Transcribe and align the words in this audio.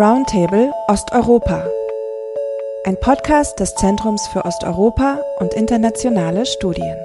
Roundtable 0.00 0.72
Osteuropa. 0.86 1.66
Ein 2.84 2.96
Podcast 3.00 3.58
des 3.58 3.74
Zentrums 3.74 4.24
für 4.28 4.44
Osteuropa 4.44 5.18
und 5.40 5.52
internationale 5.54 6.46
Studien. 6.46 6.96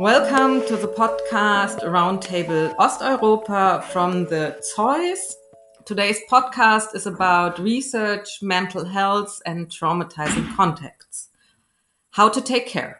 Welcome 0.00 0.66
to 0.66 0.74
the 0.74 0.88
podcast 0.88 1.84
Roundtable 1.84 2.74
Osteuropa 2.76 3.82
from 3.82 4.26
the 4.26 4.56
ZOiS. 4.62 5.36
Today's 5.84 6.20
podcast 6.28 6.96
is 6.96 7.06
about 7.06 7.62
research, 7.62 8.42
mental 8.42 8.84
health, 8.84 9.40
and 9.46 9.68
traumatizing 9.70 10.56
contexts. 10.56 11.28
How 12.16 12.28
to 12.28 12.40
take 12.40 12.66
care. 12.66 12.99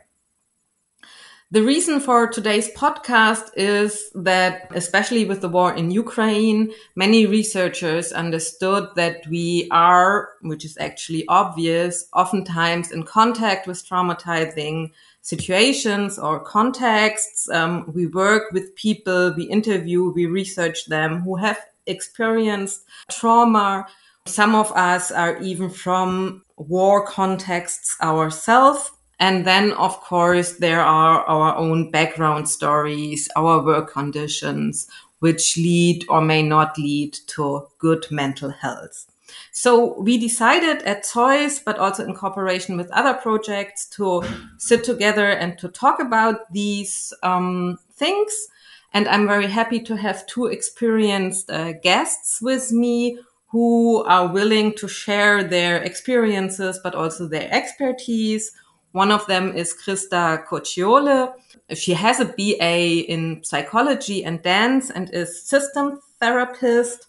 The 1.53 1.65
reason 1.65 1.99
for 1.99 2.29
today's 2.29 2.71
podcast 2.75 3.51
is 3.57 4.13
that, 4.15 4.71
especially 4.73 5.25
with 5.25 5.41
the 5.41 5.49
war 5.49 5.75
in 5.75 5.91
Ukraine, 5.91 6.71
many 6.95 7.27
researchers 7.27 8.13
understood 8.13 8.87
that 8.95 9.27
we 9.27 9.67
are, 9.73 10.29
which 10.43 10.65
is 10.65 10.79
actually 10.79 11.25
obvious, 11.27 12.07
oftentimes 12.13 12.93
in 12.93 13.03
contact 13.03 13.67
with 13.67 13.85
traumatizing 13.85 14.93
situations 15.23 16.21
or 16.21 16.39
contexts. 16.39 17.51
Um, 17.51 17.91
we 17.93 18.07
work 18.07 18.53
with 18.53 18.77
people, 18.77 19.35
we 19.37 19.43
interview, 19.43 20.13
we 20.13 20.27
research 20.27 20.87
them 20.87 21.23
who 21.23 21.35
have 21.35 21.59
experienced 21.85 22.85
trauma. 23.11 23.89
Some 24.25 24.55
of 24.55 24.71
us 24.71 25.11
are 25.11 25.37
even 25.39 25.69
from 25.69 26.45
war 26.57 27.05
contexts 27.05 27.97
ourselves. 28.01 28.93
And 29.21 29.45
then, 29.45 29.73
of 29.73 30.01
course, 30.01 30.55
there 30.55 30.81
are 30.81 31.21
our 31.25 31.55
own 31.55 31.91
background 31.91 32.49
stories, 32.49 33.29
our 33.37 33.63
work 33.63 33.93
conditions, 33.93 34.89
which 35.19 35.59
lead 35.59 36.07
or 36.09 36.23
may 36.23 36.43
not 36.43 36.79
lead 36.79 37.13
to 37.29 37.69
good 37.79 38.07
mental 38.11 38.51
health. 38.51 39.07
So 39.53 40.01
we 40.01 40.17
decided 40.17 40.83
at 40.83 41.05
ZOiS, 41.05 41.63
but 41.63 41.79
also 41.79 42.05
in 42.05 42.15
cooperation 42.15 42.79
with 42.79 42.91
other 42.93 43.15
projects, 43.15 43.87
to 43.91 44.25
sit 44.57 44.85
together 44.85 45.29
and 45.29 45.59
to 45.59 45.69
talk 45.69 46.01
about 46.01 46.51
these 46.53 47.13
um, 47.23 47.79
things. 47.93 48.49
And 48.95 49.07
I'm 49.07 49.27
very 49.27 49.47
happy 49.47 49.81
to 49.81 49.97
have 49.97 50.27
two 50.27 50.47
experienced 50.47 51.51
uh, 51.51 51.73
guests 51.75 52.41
with 52.41 52.73
me 52.73 53.19
who 53.49 54.03
are 54.05 54.29
willing 54.33 54.75
to 54.77 54.89
share 54.89 55.45
their 55.45 55.83
experiences, 55.83 56.81
but 56.83 56.95
also 56.95 57.29
their 57.29 57.53
expertise. 57.53 58.53
One 58.93 59.13
of 59.13 59.27
them 59.27 59.57
is 59.57 59.75
Christa 59.75 60.45
Cocciole. 60.47 61.33
She 61.75 61.93
has 61.93 62.19
a 62.19 62.25
BA 62.25 63.05
in 63.09 63.43
psychology 63.45 64.25
and 64.25 64.43
dance 64.43 64.91
and 64.91 65.09
is 65.13 65.47
system 65.47 66.01
therapist. 66.19 67.07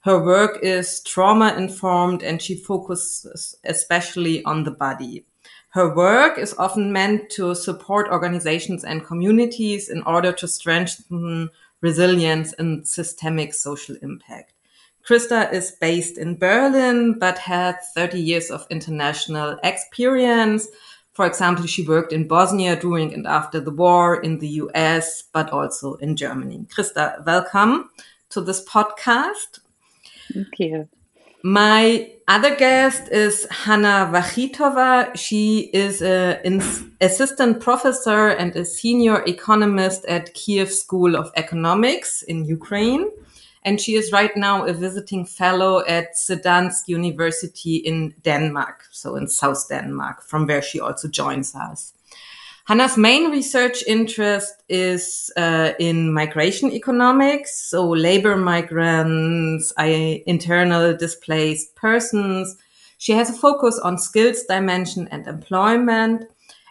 Her 0.00 0.22
work 0.22 0.58
is 0.62 1.00
trauma 1.02 1.54
informed 1.56 2.22
and 2.22 2.42
she 2.42 2.56
focuses 2.56 3.54
especially 3.64 4.44
on 4.44 4.64
the 4.64 4.72
body. 4.72 5.24
Her 5.70 5.94
work 5.94 6.38
is 6.38 6.54
often 6.58 6.92
meant 6.92 7.30
to 7.30 7.54
support 7.54 8.10
organizations 8.10 8.84
and 8.84 9.06
communities 9.06 9.88
in 9.88 10.02
order 10.02 10.30
to 10.32 10.46
strengthen 10.46 11.48
resilience 11.80 12.52
and 12.58 12.86
systemic 12.86 13.54
social 13.54 13.96
impact. 14.02 14.52
Christa 15.08 15.52
is 15.52 15.72
based 15.80 16.18
in 16.18 16.36
Berlin, 16.36 17.18
but 17.18 17.38
had 17.38 17.76
30 17.94 18.20
years 18.20 18.50
of 18.50 18.66
international 18.70 19.58
experience. 19.64 20.68
For 21.12 21.26
example, 21.26 21.66
she 21.66 21.86
worked 21.86 22.12
in 22.12 22.26
Bosnia 22.26 22.74
during 22.74 23.12
and 23.12 23.26
after 23.26 23.60
the 23.60 23.70
war, 23.70 24.22
in 24.22 24.38
the 24.38 24.48
US, 24.48 25.22
but 25.32 25.50
also 25.50 25.94
in 25.96 26.16
Germany. 26.16 26.66
Christa, 26.74 27.24
welcome 27.26 27.90
to 28.30 28.40
this 28.40 28.64
podcast. 28.64 29.60
Thank 30.32 30.58
you. 30.58 30.88
My 31.44 32.12
other 32.28 32.54
guest 32.54 33.08
is 33.10 33.46
Hanna 33.50 34.08
Vakhitova. 34.10 35.14
She 35.14 35.70
is 35.74 36.00
an 36.00 36.62
assistant 37.00 37.60
professor 37.60 38.28
and 38.28 38.54
a 38.56 38.64
senior 38.64 39.22
economist 39.26 40.06
at 40.06 40.34
Kyiv 40.34 40.68
School 40.70 41.14
of 41.16 41.30
Economics 41.36 42.22
in 42.22 42.46
Ukraine. 42.46 43.10
And 43.64 43.80
she 43.80 43.94
is 43.94 44.12
right 44.12 44.36
now 44.36 44.64
a 44.64 44.72
visiting 44.72 45.24
fellow 45.24 45.84
at 45.86 46.08
Odense 46.28 46.84
University 46.88 47.76
in 47.76 48.14
Denmark, 48.22 48.84
so 48.90 49.14
in 49.14 49.28
South 49.28 49.68
Denmark, 49.68 50.22
from 50.24 50.46
where 50.46 50.62
she 50.62 50.80
also 50.80 51.08
joins 51.08 51.54
us. 51.54 51.92
Hanna's 52.64 52.96
main 52.96 53.30
research 53.30 53.82
interest 53.86 54.62
is 54.68 55.32
uh, 55.36 55.72
in 55.80 56.12
migration 56.12 56.70
economics, 56.70 57.68
so 57.70 57.88
labor 57.88 58.36
migrants, 58.36 59.72
internal 59.78 60.96
displaced 60.96 61.74
persons. 61.74 62.56
She 62.98 63.12
has 63.12 63.30
a 63.30 63.32
focus 63.32 63.80
on 63.82 63.98
skills 63.98 64.44
dimension 64.44 65.08
and 65.10 65.26
employment, 65.26 66.24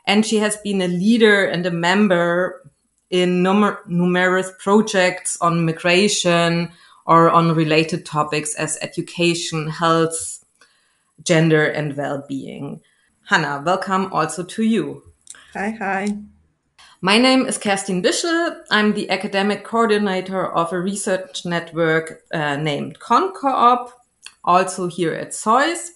and 0.07 0.25
she 0.25 0.37
has 0.37 0.55
been 0.57 0.81
a 0.81 0.87
leader 0.87 1.43
and 1.43 1.65
a 1.65 1.71
member 1.71 2.70
in 3.11 3.43
numer 3.43 3.77
numerous 3.87 4.51
projects 4.57 5.37
on 5.41 5.65
migration 5.65 6.71
or 7.05 7.29
on 7.29 7.53
related 7.53 8.05
topics 8.05 8.55
as 8.55 8.77
education, 8.81 9.67
health, 9.67 10.43
gender, 11.23 11.65
and 11.65 11.95
well-being. 11.97 12.81
Hanna, 13.25 13.61
welcome 13.65 14.11
also 14.13 14.43
to 14.43 14.63
you. 14.63 15.03
Hi, 15.53 15.71
hi. 15.71 16.17
My 17.01 17.17
name 17.17 17.47
is 17.47 17.57
Kerstin 17.57 18.03
Bischl. 18.03 18.61
I'm 18.69 18.93
the 18.93 19.09
academic 19.09 19.63
coordinator 19.63 20.45
of 20.45 20.71
a 20.71 20.79
research 20.79 21.45
network 21.45 22.21
uh, 22.33 22.57
named 22.57 22.99
KonKoop, 22.99 23.91
also 24.43 24.87
here 24.87 25.13
at 25.13 25.31
ZOiS. 25.31 25.89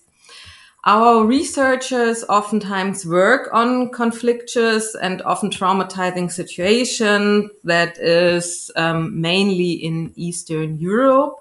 Our 0.87 1.25
researchers 1.25 2.23
oftentimes 2.29 3.07
work 3.07 3.49
on 3.51 3.89
conflictuous 3.89 4.93
and 4.93 5.19
often 5.23 5.49
traumatizing 5.49 6.31
situations 6.31 7.49
that 7.63 7.97
is 7.97 8.69
um, 8.75 9.19
mainly 9.19 9.71
in 9.71 10.13
Eastern 10.15 10.77
Europe. 10.77 11.37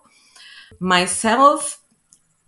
Myself, 0.80 1.78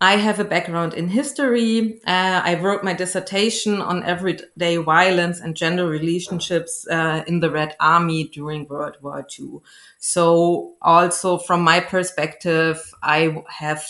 I 0.00 0.16
have 0.16 0.40
a 0.40 0.44
background 0.44 0.94
in 0.94 1.08
history. 1.08 2.00
Uh, 2.06 2.40
I 2.42 2.54
wrote 2.54 2.82
my 2.82 2.94
dissertation 2.94 3.82
on 3.82 4.02
everyday 4.02 4.78
violence 4.78 5.38
and 5.40 5.54
gender 5.54 5.86
relationships 5.86 6.86
uh, 6.90 7.24
in 7.26 7.40
the 7.40 7.50
Red 7.50 7.76
Army 7.78 8.24
during 8.24 8.68
World 8.68 8.96
War 9.02 9.26
II. 9.38 9.58
So 9.98 10.76
also 10.80 11.36
from 11.36 11.60
my 11.60 11.80
perspective, 11.80 12.94
I 13.02 13.44
have 13.50 13.84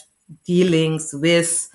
dealings 0.45 1.15
with 1.15 1.69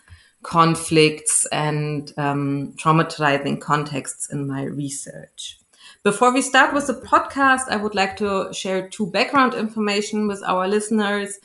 conflicts 0.44 1.46
and 1.52 2.14
um, 2.18 2.74
traumatizing 2.78 3.60
contexts 3.60 4.32
in 4.32 4.48
my 4.48 4.64
research. 4.64 5.60
Before 6.04 6.34
we 6.34 6.42
start 6.42 6.74
with 6.74 6.88
the 6.88 6.94
podcast, 6.94 7.70
I 7.70 7.76
would 7.76 7.94
like 7.94 8.18
to 8.18 8.52
share 8.54 8.90
two 8.90 9.06
background 9.06 9.54
information 9.54 10.28
with 10.28 10.42
our 10.44 10.68
listeners. 10.68 11.38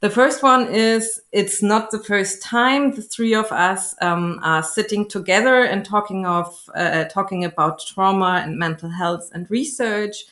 The 0.00 0.08
first 0.08 0.42
one 0.42 0.68
is 0.68 1.20
it's 1.32 1.62
not 1.62 1.90
the 1.90 2.02
first 2.02 2.42
time 2.42 2.94
the 2.94 3.02
three 3.02 3.34
of 3.34 3.52
us 3.52 3.94
um, 4.00 4.40
are 4.42 4.62
sitting 4.62 5.06
together 5.06 5.64
and 5.64 5.84
talking 5.84 6.24
of 6.24 6.70
uh, 6.74 7.04
talking 7.04 7.44
about 7.44 7.84
trauma 7.86 8.40
and 8.42 8.56
mental 8.58 8.88
health 8.88 9.30
and 9.34 9.50
research. 9.50 10.24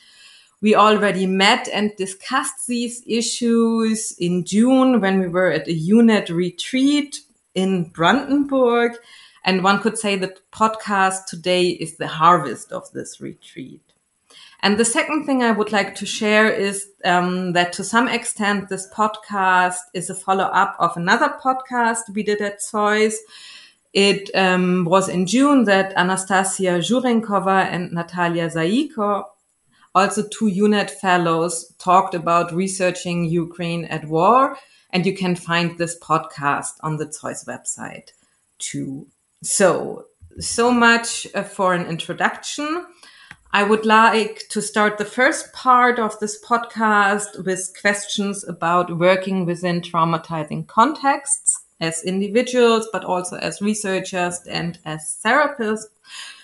We 0.61 0.73
already 0.73 1.27
met 1.27 1.69
and 1.71 1.95
discussed 1.95 2.65
these 2.67 3.03
issues 3.05 4.13
in 4.17 4.43
June 4.45 4.99
when 4.99 5.19
we 5.19 5.27
were 5.27 5.51
at 5.51 5.67
a 5.67 5.73
UNED 5.73 6.31
retreat 6.31 7.21
in 7.59 7.89
Brandenburg. 7.89 8.93
And 9.43 9.63
one 9.63 9.81
could 9.81 9.97
say 9.97 10.15
that 10.17 10.41
podcast 10.51 11.25
today 11.25 11.69
is 11.69 11.97
the 11.97 12.07
harvest 12.07 12.71
of 12.71 12.91
this 12.91 13.21
retreat. 13.21 13.81
And 14.61 14.77
the 14.77 14.85
second 14.85 15.25
thing 15.25 15.41
I 15.41 15.51
would 15.51 15.71
like 15.71 15.95
to 15.95 16.05
share 16.05 16.49
is 16.51 16.87
um, 17.05 17.53
that 17.53 17.71
to 17.73 17.83
some 17.83 18.09
extent, 18.09 18.67
this 18.67 18.89
podcast 18.93 19.77
is 19.93 20.09
a 20.09 20.15
follow 20.15 20.45
up 20.45 20.75
of 20.79 20.97
another 20.97 21.33
podcast 21.41 22.13
we 22.13 22.23
did 22.23 22.41
at 22.41 22.59
ZOiS. 22.61 23.15
It 23.93 24.29
um, 24.35 24.85
was 24.85 25.07
in 25.07 25.25
June 25.25 25.63
that 25.63 25.93
Anastasia 25.95 26.79
Zhurenkova 26.79 27.65
and 27.73 27.91
Natalia 27.93 28.49
Zaiko, 28.49 29.23
also 29.95 30.27
two 30.27 30.47
UNED 30.47 30.91
fellows, 30.91 31.73
talked 31.79 32.13
about 32.13 32.53
researching 32.53 33.25
Ukraine 33.25 33.85
at 33.85 34.05
war. 34.05 34.57
And 34.91 35.05
you 35.05 35.15
can 35.15 35.35
find 35.35 35.77
this 35.77 35.97
podcast 35.99 36.73
on 36.81 36.97
the 36.97 37.05
ZOiS 37.05 37.45
website 37.45 38.11
too. 38.57 39.07
So, 39.43 40.05
so 40.39 40.71
much 40.71 41.27
uh, 41.33 41.43
for 41.43 41.73
an 41.73 41.85
introduction. 41.85 42.85
I 43.51 43.63
would 43.63 43.85
like 43.85 44.43
to 44.49 44.61
start 44.61 44.97
the 44.97 45.05
first 45.05 45.53
part 45.53 45.97
of 45.97 46.19
this 46.19 46.43
podcast 46.43 47.43
with 47.45 47.73
questions 47.81 48.47
about 48.47 48.97
working 48.97 49.45
within 49.45 49.81
traumatizing 49.81 50.67
contexts 50.67 51.63
as 51.79 52.03
individuals, 52.03 52.87
but 52.91 53.03
also 53.03 53.37
as 53.37 53.61
researchers 53.61 54.39
and 54.47 54.77
as 54.85 55.19
therapists. 55.25 55.85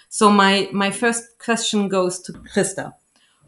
So 0.09 0.31
my, 0.31 0.69
my 0.71 0.91
first 0.91 1.37
question 1.37 1.89
goes 1.89 2.19
to 2.21 2.33
Christa. 2.33 2.93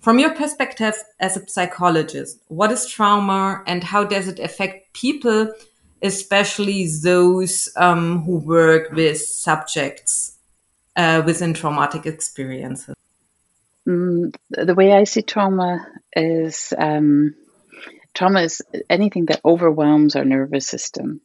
From 0.07 0.19
your 0.19 0.33
perspective 0.33 0.93
as 1.19 1.35
a 1.35 1.45
psychologist, 1.49 2.39
what 2.47 2.71
is 2.71 2.87
trauma 2.87 3.61
and 3.67 3.83
how 3.83 4.05
does 4.05 4.29
it 4.29 4.39
affect 4.39 4.93
people, 4.93 5.53
especially 6.01 6.87
those 7.03 7.67
um, 7.75 8.23
who 8.23 8.37
work 8.37 8.93
with 8.93 9.17
subjects 9.17 10.37
uh, 10.95 11.23
within 11.25 11.53
traumatic 11.53 12.05
experiences? 12.05 12.95
Mm, 13.85 14.33
the 14.49 14.75
way 14.75 14.93
I 14.93 15.03
see 15.03 15.23
trauma 15.23 15.85
is 16.15 16.71
um, 16.77 17.35
trauma 18.13 18.43
is 18.43 18.61
anything 18.89 19.25
that 19.25 19.41
overwhelms 19.43 20.15
our 20.15 20.23
nervous 20.23 20.69
system 20.69 21.19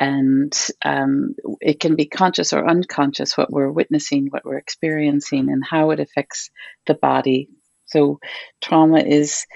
and 0.00 0.52
um, 0.82 1.36
it 1.60 1.78
can 1.78 1.94
be 1.94 2.06
conscious 2.06 2.54
or 2.54 2.66
unconscious 2.66 3.36
what 3.36 3.52
we're 3.52 3.70
witnessing, 3.70 4.28
what 4.30 4.46
we're 4.46 4.56
experiencing, 4.56 5.50
and 5.50 5.62
how 5.62 5.90
it 5.90 6.00
affects 6.00 6.50
the 6.86 6.94
body. 6.94 7.50
So, 7.90 8.20
trauma 8.60 9.00
is 9.00 9.46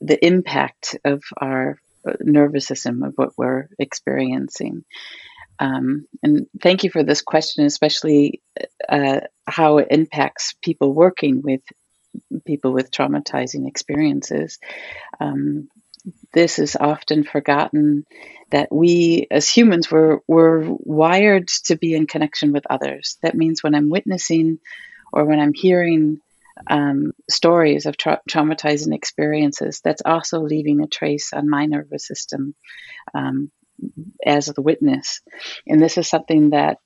the 0.00 0.24
impact 0.24 0.96
of 1.04 1.22
our 1.36 1.78
uh, 2.06 2.12
nervous 2.20 2.66
system 2.66 3.02
of 3.02 3.14
what 3.16 3.30
we're 3.36 3.68
experiencing. 3.78 4.84
Um, 5.58 6.06
and 6.22 6.46
thank 6.60 6.84
you 6.84 6.90
for 6.90 7.02
this 7.02 7.22
question, 7.22 7.64
especially 7.64 8.42
uh, 8.88 9.20
how 9.46 9.78
it 9.78 9.88
impacts 9.90 10.54
people 10.62 10.92
working 10.92 11.42
with 11.42 11.60
people 12.44 12.72
with 12.72 12.90
traumatizing 12.90 13.66
experiences. 13.68 14.58
Um, 15.20 15.68
this 16.32 16.58
is 16.58 16.76
often 16.76 17.24
forgotten 17.24 18.04
that 18.50 18.70
we 18.70 19.26
as 19.30 19.48
humans 19.48 19.90
were 19.90 20.20
were 20.28 20.64
wired 20.66 21.48
to 21.66 21.76
be 21.76 21.94
in 21.94 22.06
connection 22.06 22.52
with 22.52 22.66
others. 22.68 23.16
That 23.22 23.34
means 23.34 23.62
when 23.62 23.74
I'm 23.74 23.88
witnessing 23.88 24.58
or 25.12 25.24
when 25.24 25.40
I'm 25.40 25.54
hearing 25.54 26.20
um, 26.68 27.12
stories 27.28 27.86
of 27.86 27.96
tra- 27.96 28.20
traumatizing 28.28 28.94
experiences, 28.94 29.80
that's 29.82 30.02
also 30.04 30.40
leaving 30.40 30.80
a 30.80 30.86
trace 30.86 31.32
on 31.32 31.48
my 31.48 31.66
nervous 31.66 32.06
system 32.06 32.54
um, 33.14 33.50
as 34.24 34.46
the 34.46 34.62
witness. 34.62 35.20
And 35.66 35.80
this 35.80 35.98
is 35.98 36.08
something 36.08 36.50
that 36.50 36.78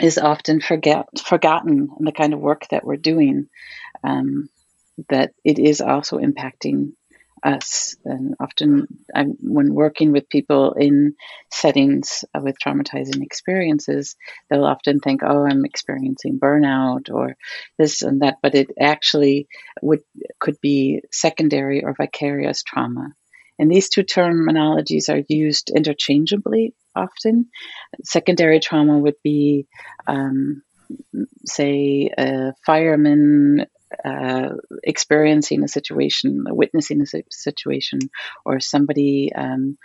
is 0.00 0.18
often 0.18 0.60
forget 0.60 1.06
forgotten 1.24 1.88
in 1.98 2.04
the 2.04 2.12
kind 2.12 2.34
of 2.34 2.40
work 2.40 2.66
that 2.70 2.84
we're 2.84 2.96
doing. 2.96 3.48
Um, 4.02 4.48
that 5.08 5.32
it 5.44 5.58
is 5.58 5.80
also 5.80 6.18
impacting 6.18 6.92
us. 7.44 7.96
And 8.04 8.34
often, 8.40 8.86
I'm, 9.14 9.36
when 9.40 9.74
working 9.74 10.12
with 10.12 10.28
people 10.28 10.72
in 10.72 11.14
settings 11.50 12.24
with 12.40 12.56
traumatizing 12.64 13.22
experiences, 13.22 14.16
they'll 14.48 14.64
often 14.64 15.00
think, 15.00 15.22
"Oh, 15.22 15.44
I'm 15.44 15.64
experiencing 15.64 16.40
burnout 16.40 17.12
or 17.12 17.36
this 17.78 18.02
and 18.02 18.22
that," 18.22 18.38
but 18.42 18.54
it 18.54 18.70
actually 18.80 19.46
would 19.82 20.00
could 20.40 20.60
be 20.60 21.02
secondary 21.12 21.84
or 21.84 21.94
vicarious 21.94 22.62
trauma. 22.62 23.12
And 23.58 23.70
these 23.70 23.88
two 23.88 24.02
terminologies 24.02 25.08
are 25.08 25.22
used 25.28 25.70
interchangeably 25.70 26.74
often. 26.96 27.46
Secondary 28.02 28.58
trauma 28.60 28.98
would 28.98 29.16
be, 29.22 29.66
um, 30.06 30.62
say, 31.44 32.10
a 32.18 32.52
fireman 32.66 33.66
uh, 34.04 34.50
experiencing 34.82 35.62
a 35.62 35.68
situation, 35.68 36.44
witnessing 36.48 37.02
a 37.02 37.06
situation, 37.30 38.00
or 38.44 38.60
somebody 38.60 39.32
um, 39.34 39.78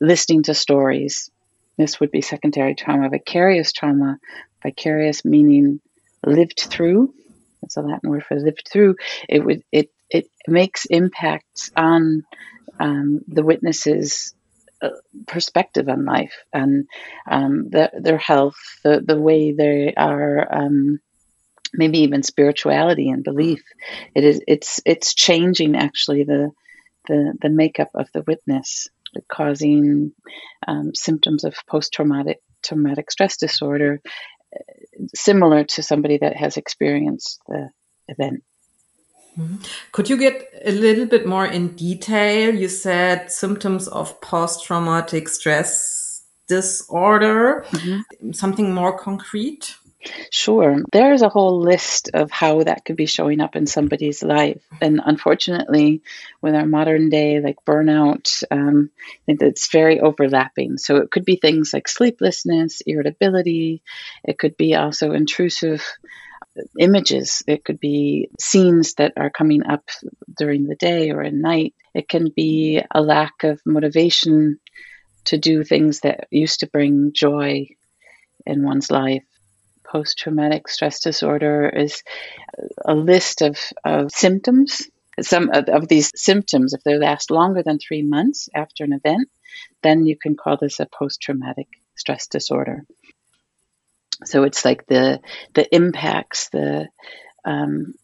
listening 0.00 0.42
to 0.44 0.54
stories. 0.54 1.30
This 1.78 2.00
would 2.00 2.10
be 2.10 2.20
secondary 2.20 2.74
trauma. 2.74 3.08
Vicarious 3.08 3.72
trauma, 3.72 4.18
vicarious 4.62 5.24
meaning 5.24 5.80
lived 6.24 6.60
through. 6.60 7.14
That's 7.60 7.76
a 7.76 7.82
Latin 7.82 8.10
word 8.10 8.24
for 8.24 8.38
lived 8.38 8.68
through. 8.70 8.96
It 9.28 9.44
would 9.44 9.62
it 9.72 9.90
it 10.10 10.26
makes 10.46 10.84
impacts 10.84 11.70
on 11.76 12.24
um, 12.78 13.20
the 13.28 13.42
witnesses 13.42 14.34
uh, 14.82 14.90
perspective 15.26 15.88
on 15.88 16.04
life 16.04 16.34
and 16.52 16.86
um, 17.30 17.70
the, 17.70 17.90
their 17.94 18.18
health, 18.18 18.56
the, 18.82 19.00
the 19.00 19.18
way 19.18 19.52
they 19.52 19.94
are 19.96 20.52
um, 20.52 20.98
maybe 21.72 22.00
even 22.00 22.22
spirituality 22.22 23.08
and 23.08 23.24
belief. 23.24 23.62
It 24.14 24.24
is 24.24 24.40
it's 24.46 24.80
it's 24.84 25.14
changing 25.14 25.76
actually 25.76 26.24
the 26.24 26.50
the 27.08 27.34
the 27.40 27.48
makeup 27.48 27.90
of 27.94 28.08
the 28.12 28.22
witness, 28.22 28.88
causing 29.28 30.12
um, 30.66 30.94
symptoms 30.94 31.44
of 31.44 31.54
post 31.66 31.92
traumatic 31.92 32.40
traumatic 32.62 33.10
stress 33.10 33.36
disorder, 33.36 34.00
similar 35.14 35.64
to 35.64 35.82
somebody 35.82 36.18
that 36.18 36.36
has 36.36 36.56
experienced 36.56 37.40
the 37.48 37.70
event. 38.08 38.44
Mm-hmm. 39.38 39.56
Could 39.92 40.10
you 40.10 40.18
get 40.18 40.46
a 40.64 40.72
little 40.72 41.06
bit 41.06 41.26
more 41.26 41.46
in 41.46 41.68
detail? 41.74 42.54
You 42.54 42.68
said 42.68 43.32
symptoms 43.32 43.88
of 43.88 44.20
post 44.20 44.64
traumatic 44.64 45.28
stress 45.28 46.22
disorder, 46.48 47.64
mm-hmm. 47.70 48.32
something 48.32 48.74
more 48.74 48.96
concrete? 48.98 49.76
Sure. 50.30 50.82
There's 50.92 51.22
a 51.22 51.28
whole 51.28 51.60
list 51.60 52.10
of 52.14 52.30
how 52.30 52.62
that 52.64 52.84
could 52.84 52.96
be 52.96 53.06
showing 53.06 53.40
up 53.40 53.54
in 53.54 53.66
somebody's 53.66 54.22
life. 54.22 54.60
And 54.80 55.00
unfortunately, 55.04 56.02
with 56.40 56.54
our 56.54 56.66
modern 56.66 57.08
day, 57.08 57.40
like 57.40 57.56
burnout, 57.64 58.42
um, 58.50 58.90
it's 59.28 59.70
very 59.70 60.00
overlapping. 60.00 60.78
So 60.78 60.96
it 60.96 61.10
could 61.10 61.24
be 61.24 61.36
things 61.36 61.72
like 61.72 61.86
sleeplessness, 61.86 62.80
irritability. 62.84 63.82
It 64.24 64.38
could 64.38 64.56
be 64.56 64.74
also 64.74 65.12
intrusive 65.12 65.84
images. 66.78 67.42
It 67.46 67.64
could 67.64 67.80
be 67.80 68.30
scenes 68.40 68.94
that 68.94 69.12
are 69.16 69.30
coming 69.30 69.64
up 69.66 69.84
during 70.36 70.66
the 70.66 70.76
day 70.76 71.10
or 71.10 71.22
at 71.22 71.34
night. 71.34 71.74
It 71.94 72.08
can 72.08 72.30
be 72.34 72.82
a 72.90 73.02
lack 73.02 73.44
of 73.44 73.60
motivation 73.66 74.58
to 75.26 75.38
do 75.38 75.64
things 75.64 76.00
that 76.00 76.28
used 76.30 76.60
to 76.60 76.66
bring 76.68 77.12
joy 77.14 77.68
in 78.46 78.64
one's 78.64 78.90
life 78.90 79.24
post 79.92 80.18
traumatic 80.18 80.68
stress 80.68 81.00
disorder 81.00 81.68
is 81.68 82.02
a 82.84 82.94
list 82.94 83.42
of, 83.42 83.58
of 83.84 84.10
symptoms. 84.10 84.88
Some 85.20 85.50
of, 85.50 85.68
of 85.68 85.88
these 85.88 86.10
symptoms, 86.16 86.72
if 86.72 86.82
they 86.82 86.96
last 86.96 87.30
longer 87.30 87.62
than 87.62 87.78
three 87.78 88.02
months 88.02 88.48
after 88.54 88.84
an 88.84 88.94
event, 88.94 89.28
then 89.82 90.06
you 90.06 90.16
can 90.16 90.34
call 90.34 90.56
this 90.56 90.80
a 90.80 90.86
post 90.86 91.20
traumatic 91.20 91.68
stress 91.94 92.26
disorder. 92.26 92.84
So 94.24 94.44
it's 94.44 94.64
like 94.64 94.86
the 94.86 95.20
the 95.52 95.66
impacts, 95.74 96.48
the 96.48 96.88
um, 97.44 97.94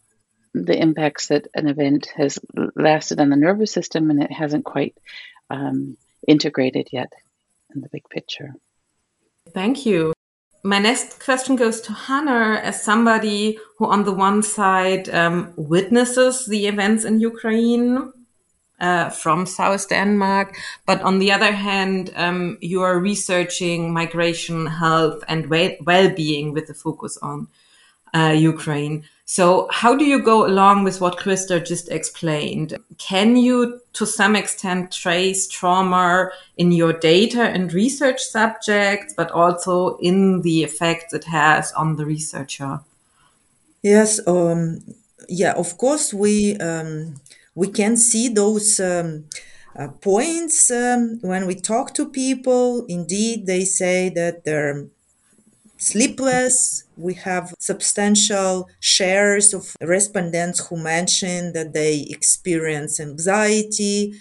the 0.53 0.79
impacts 0.79 1.29
that 1.29 1.47
an 1.55 1.69
event 1.69 2.11
has 2.17 2.39
lasted 2.75 3.21
on 3.21 3.31
the 3.31 3.37
nervous 3.37 3.73
system 3.73 4.11
and 4.11 4.23
it 4.23 4.33
hasn't 4.33 4.65
quite 4.65 4.97
um, 5.49 5.97
integrated 6.27 6.89
yet 6.93 7.13
in 7.75 7.81
the 7.81 7.89
big 7.89 8.09
picture. 8.11 8.53
Thank 9.55 9.87
you 9.87 10.13
my 10.69 10.79
next 10.79 11.19
question 11.25 11.57
goes 11.57 11.81
to 11.81 11.95
Hanna 11.95 12.61
as 12.63 12.83
somebody 12.83 13.59
who, 13.79 13.87
on 13.87 14.05
the 14.05 14.13
one 14.13 14.43
side, 14.43 15.09
um, 15.09 15.55
witnesses 15.57 16.45
the 16.45 16.67
events 16.67 17.07
in 17.07 17.21
Ukraine 17.21 18.13
uh, 18.79 19.09
from 19.09 19.47
South 19.47 19.89
Denmark, 19.89 20.55
but 20.85 21.01
on 21.01 21.21
the 21.21 21.33
other 21.33 21.53
hand, 21.53 22.13
um, 22.17 22.59
you 22.61 22.83
are 22.83 23.01
researching 23.01 23.95
migration, 23.95 24.67
health, 24.67 25.25
and 25.27 25.49
well 25.49 26.11
being 26.11 26.53
with 26.53 26.69
a 26.69 26.75
focus 26.75 27.17
on 27.23 27.49
uh, 28.15 28.35
Ukraine. 28.37 29.05
So, 29.25 29.69
how 29.71 29.95
do 29.95 30.07
you 30.07 30.23
go 30.23 30.47
along 30.47 30.85
with 30.85 31.03
what 31.03 31.19
Christa 31.19 31.63
just 31.65 31.91
explained? 31.91 32.79
Can 32.97 33.37
you, 33.37 33.81
to 33.93 34.07
some 34.07 34.35
extent, 34.35 34.91
trace 34.91 35.47
trauma 35.47 36.31
in 36.57 36.73
your 36.73 36.95
data 36.95 37.43
and 37.43 37.71
research 37.71 38.23
subjects, 38.23 39.13
but 39.15 39.31
also 39.31 39.99
in 39.99 40.41
the 40.41 40.65
effect 40.65 41.13
it 41.13 41.25
has 41.25 41.73
on 41.73 41.97
the 41.97 42.07
researcher? 42.07 42.81
Yes, 43.83 44.19
um, 44.27 44.81
yeah, 45.29 45.53
of 45.53 45.77
course, 45.77 46.15
we 46.15 46.57
um, 46.57 47.17
we 47.55 47.69
can 47.69 47.97
see 47.97 48.29
those. 48.29 48.81
Um, 48.81 49.25
uh, 49.79 49.87
points 50.01 50.73
um, 50.73 51.21
when 51.21 51.47
we 51.47 51.55
talk 51.55 51.95
to 51.95 52.09
people 52.09 52.85
indeed 52.89 53.47
they 53.47 53.65
say 53.65 54.09
that 54.09 54.43
they're 54.43 54.89
sleepless. 55.79 56.85
We 56.97 57.15
have 57.15 57.55
substantial 57.59 58.69
shares 58.81 59.55
of 59.55 59.75
respondents 59.81 60.67
who 60.67 60.77
mention 60.77 61.53
that 61.55 61.73
they 61.73 62.07
experience 62.11 63.01
anxiety, 63.01 64.15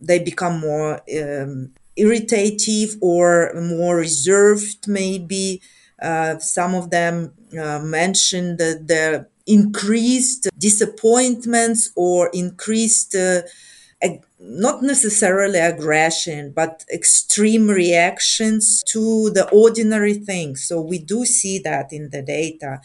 they 0.00 0.18
become 0.18 0.58
more 0.60 1.00
um, 1.16 1.72
irritative 1.96 2.96
or 3.00 3.52
more 3.54 3.96
reserved, 3.96 4.88
maybe. 4.88 5.62
Uh, 6.00 6.38
some 6.38 6.74
of 6.74 6.90
them 6.90 7.32
uh, 7.56 7.78
mention 7.78 8.56
that 8.56 8.88
the 8.88 9.28
increased 9.46 10.48
disappointments 10.58 11.92
or 11.94 12.28
increased 12.32 13.14
uh, 13.14 13.42
not 14.38 14.82
necessarily 14.82 15.58
aggression, 15.58 16.52
but 16.54 16.84
extreme 16.92 17.68
reactions 17.68 18.82
to 18.88 19.30
the 19.30 19.48
ordinary 19.50 20.14
things. 20.14 20.64
So 20.64 20.80
we 20.80 20.98
do 20.98 21.24
see 21.24 21.58
that 21.60 21.92
in 21.92 22.10
the 22.10 22.22
data. 22.22 22.80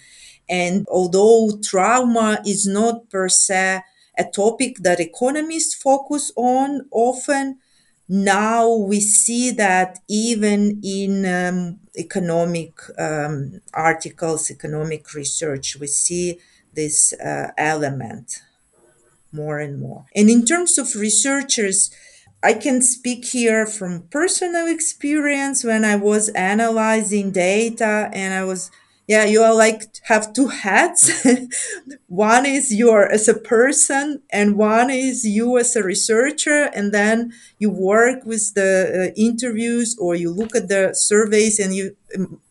And 0.49 0.85
although 0.89 1.59
trauma 1.63 2.41
is 2.45 2.67
not 2.67 3.09
per 3.09 3.27
se 3.27 3.81
a 4.17 4.23
topic 4.23 4.77
that 4.79 4.99
economists 4.99 5.75
focus 5.75 6.31
on 6.35 6.87
often, 6.91 7.59
now 8.07 8.73
we 8.73 8.99
see 9.01 9.51
that 9.51 9.99
even 10.07 10.79
in 10.83 11.25
um, 11.25 11.79
economic 11.97 12.73
um, 12.97 13.59
articles, 13.73 14.49
economic 14.49 15.13
research, 15.13 15.75
we 15.79 15.87
see 15.87 16.39
this 16.73 17.13
uh, 17.13 17.51
element 17.57 18.41
more 19.31 19.59
and 19.59 19.79
more. 19.79 20.05
And 20.15 20.29
in 20.29 20.45
terms 20.45 20.77
of 20.77 20.95
researchers, 20.95 21.91
I 22.43 22.53
can 22.53 22.81
speak 22.81 23.25
here 23.25 23.65
from 23.65 24.03
personal 24.09 24.67
experience 24.67 25.63
when 25.63 25.83
I 25.83 25.95
was 25.95 26.29
analyzing 26.29 27.31
data 27.31 28.09
and 28.13 28.33
I 28.33 28.43
was 28.43 28.69
yeah 29.07 29.23
you 29.23 29.41
are 29.41 29.55
like 29.55 29.83
have 30.03 30.33
two 30.33 30.47
hats. 30.47 31.25
One 32.07 32.45
is 32.45 32.73
you're 32.73 33.09
as 33.11 33.27
a 33.27 33.33
person 33.33 34.21
and 34.31 34.55
one 34.57 34.89
is 34.89 35.25
you 35.25 35.57
as 35.57 35.75
a 35.75 35.83
researcher. 35.83 36.69
And 36.73 36.93
then 36.93 37.33
you 37.59 37.69
work 37.69 38.25
with 38.25 38.53
the 38.53 38.71
uh, 39.09 39.13
interviews 39.15 39.97
or 39.99 40.15
you 40.15 40.31
look 40.31 40.55
at 40.55 40.67
the 40.69 40.93
surveys 40.93 41.59
and 41.59 41.75
you 41.75 41.95
um, 42.15 42.41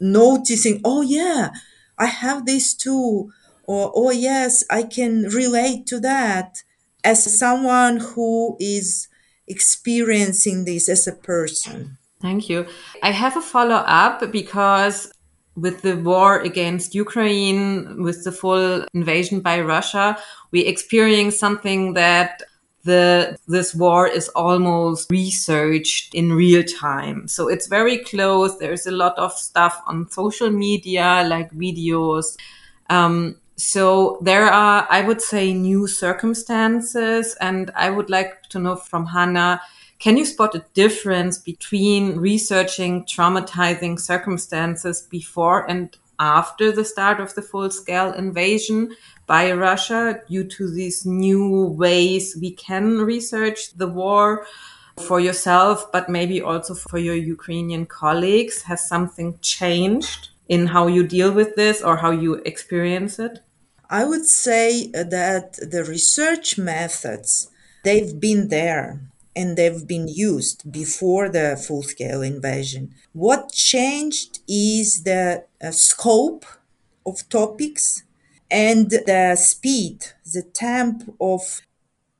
noticing 0.00 0.80
oh 0.84 1.00
yeah 1.02 1.50
i 1.98 2.06
have 2.06 2.44
these 2.46 2.74
two 2.74 3.32
or 3.66 3.92
oh 3.94 4.10
yes 4.10 4.64
i 4.70 4.82
can 4.82 5.22
relate 5.24 5.86
to 5.86 6.00
that 6.00 6.62
as 7.04 7.38
someone 7.38 7.98
who 7.98 8.56
is 8.58 9.08
experiencing 9.46 10.64
this 10.64 10.88
as 10.88 11.06
a 11.06 11.12
person 11.12 11.98
thank 12.20 12.48
you 12.48 12.66
i 13.02 13.10
have 13.10 13.36
a 13.36 13.42
follow 13.42 13.82
up 13.86 14.32
because 14.32 15.12
with 15.56 15.82
the 15.82 15.96
war 15.96 16.38
against 16.40 16.94
Ukraine, 16.94 18.02
with 18.02 18.24
the 18.24 18.32
full 18.32 18.84
invasion 18.92 19.40
by 19.40 19.60
Russia, 19.60 20.18
we 20.50 20.60
experience 20.60 21.38
something 21.38 21.94
that 21.94 22.42
the 22.84 23.36
this 23.48 23.74
war 23.74 24.06
is 24.06 24.28
almost 24.28 25.10
researched 25.10 26.14
in 26.14 26.32
real 26.32 26.62
time. 26.62 27.26
So 27.26 27.48
it's 27.48 27.66
very 27.66 27.98
close. 27.98 28.58
There's 28.58 28.86
a 28.86 28.92
lot 28.92 29.18
of 29.18 29.32
stuff 29.32 29.82
on 29.86 30.08
social 30.08 30.50
media, 30.50 31.24
like 31.26 31.50
videos. 31.52 32.36
Um, 32.88 33.36
so 33.56 34.18
there 34.20 34.46
are, 34.46 34.86
I 34.90 35.02
would 35.02 35.22
say, 35.22 35.54
new 35.54 35.86
circumstances, 35.86 37.34
and 37.40 37.70
I 37.74 37.90
would 37.90 38.10
like 38.10 38.42
to 38.50 38.58
know 38.58 38.76
from 38.76 39.06
Hanna 39.06 39.60
can 39.98 40.18
you 40.18 40.26
spot 40.26 40.54
a 40.54 40.64
difference 40.74 41.38
between 41.38 42.18
researching 42.18 43.04
traumatizing 43.06 43.98
circumstances 43.98 45.02
before 45.10 45.68
and 45.70 45.96
after 46.18 46.70
the 46.70 46.84
start 46.84 47.18
of 47.20 47.34
the 47.34 47.42
full 47.42 47.70
scale 47.70 48.12
invasion 48.12 48.94
by 49.26 49.52
Russia 49.52 50.20
due 50.28 50.44
to 50.44 50.70
these 50.70 51.06
new 51.06 51.66
ways 51.66 52.36
we 52.40 52.50
can 52.50 52.98
research 52.98 53.72
the 53.74 53.88
war 53.88 54.46
for 54.98 55.20
yourself, 55.20 55.90
but 55.92 56.08
maybe 56.08 56.40
also 56.40 56.74
for 56.74 56.98
your 56.98 57.14
Ukrainian 57.14 57.86
colleagues? 57.86 58.62
Has 58.62 58.86
something 58.86 59.38
changed 59.40 60.28
in 60.48 60.66
how 60.66 60.86
you 60.86 61.06
deal 61.06 61.32
with 61.32 61.54
this 61.56 61.82
or 61.82 61.96
how 61.96 62.10
you 62.10 62.34
experience 62.44 63.18
it? 63.18 63.40
I 63.88 64.04
would 64.04 64.26
say 64.26 64.88
that 64.88 65.54
the 65.54 65.84
research 65.84 66.58
methods, 66.58 67.48
they've 67.84 68.18
been 68.18 68.48
there 68.48 69.00
and 69.34 69.56
they've 69.56 69.86
been 69.86 70.08
used 70.08 70.70
before 70.72 71.28
the 71.28 71.56
full 71.56 71.82
scale 71.82 72.22
invasion. 72.22 72.94
What 73.12 73.52
changed 73.52 74.40
is 74.48 75.04
the 75.04 75.44
uh, 75.62 75.70
scope 75.70 76.44
of 77.04 77.28
topics 77.28 78.02
and 78.50 78.90
the 78.90 79.36
speed, 79.36 80.06
the 80.32 80.42
temp 80.42 81.14
of 81.20 81.60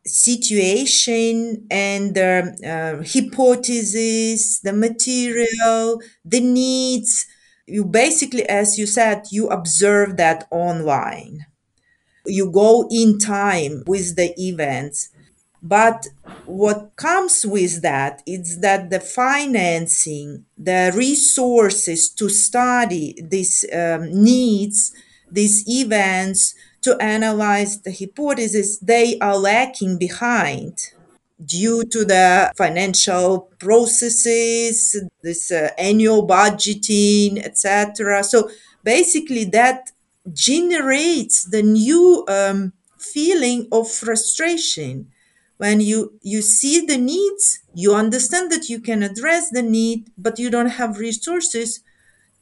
situation 0.04 1.66
and 1.70 2.14
the 2.14 2.56
uh, 2.64 3.02
hypothesis, 3.04 4.60
the 4.60 4.72
material, 4.72 6.00
the 6.24 6.40
needs. 6.40 7.26
You 7.66 7.84
basically, 7.84 8.48
as 8.48 8.78
you 8.78 8.86
said, 8.86 9.24
you 9.32 9.48
observe 9.48 10.16
that 10.18 10.46
online. 10.50 11.46
You 12.26 12.50
go 12.50 12.88
in 12.90 13.18
time 13.18 13.82
with 13.86 14.16
the 14.16 14.34
events 14.40 15.10
but 15.66 16.06
what 16.44 16.92
comes 16.94 17.44
with 17.44 17.82
that 17.82 18.22
is 18.24 18.60
that 18.60 18.90
the 18.90 19.00
financing, 19.00 20.44
the 20.56 20.92
resources 20.94 22.08
to 22.10 22.28
study 22.28 23.16
these 23.20 23.64
um, 23.72 24.22
needs, 24.22 24.92
these 25.28 25.64
events, 25.68 26.54
to 26.82 26.96
analyze 27.02 27.80
the 27.80 27.90
hypothesis, 27.92 28.78
they 28.78 29.18
are 29.18 29.36
lacking 29.36 29.98
behind 29.98 30.92
due 31.44 31.82
to 31.84 32.04
the 32.04 32.52
financial 32.56 33.50
processes, 33.58 35.02
this 35.20 35.50
uh, 35.50 35.70
annual 35.76 36.28
budgeting, 36.28 37.44
etc. 37.44 38.22
So 38.22 38.48
basically, 38.84 39.46
that 39.46 39.90
generates 40.32 41.44
the 41.44 41.62
new 41.62 42.24
um, 42.28 42.72
feeling 42.98 43.68
of 43.72 43.90
frustration. 43.90 45.08
When 45.58 45.80
you 45.80 46.18
you 46.22 46.42
see 46.42 46.84
the 46.84 46.98
needs 46.98 47.60
you 47.74 47.94
understand 47.94 48.52
that 48.52 48.68
you 48.68 48.78
can 48.78 49.02
address 49.02 49.48
the 49.48 49.62
need 49.62 50.10
but 50.18 50.38
you 50.38 50.50
don't 50.50 50.76
have 50.80 50.98
resources 50.98 51.80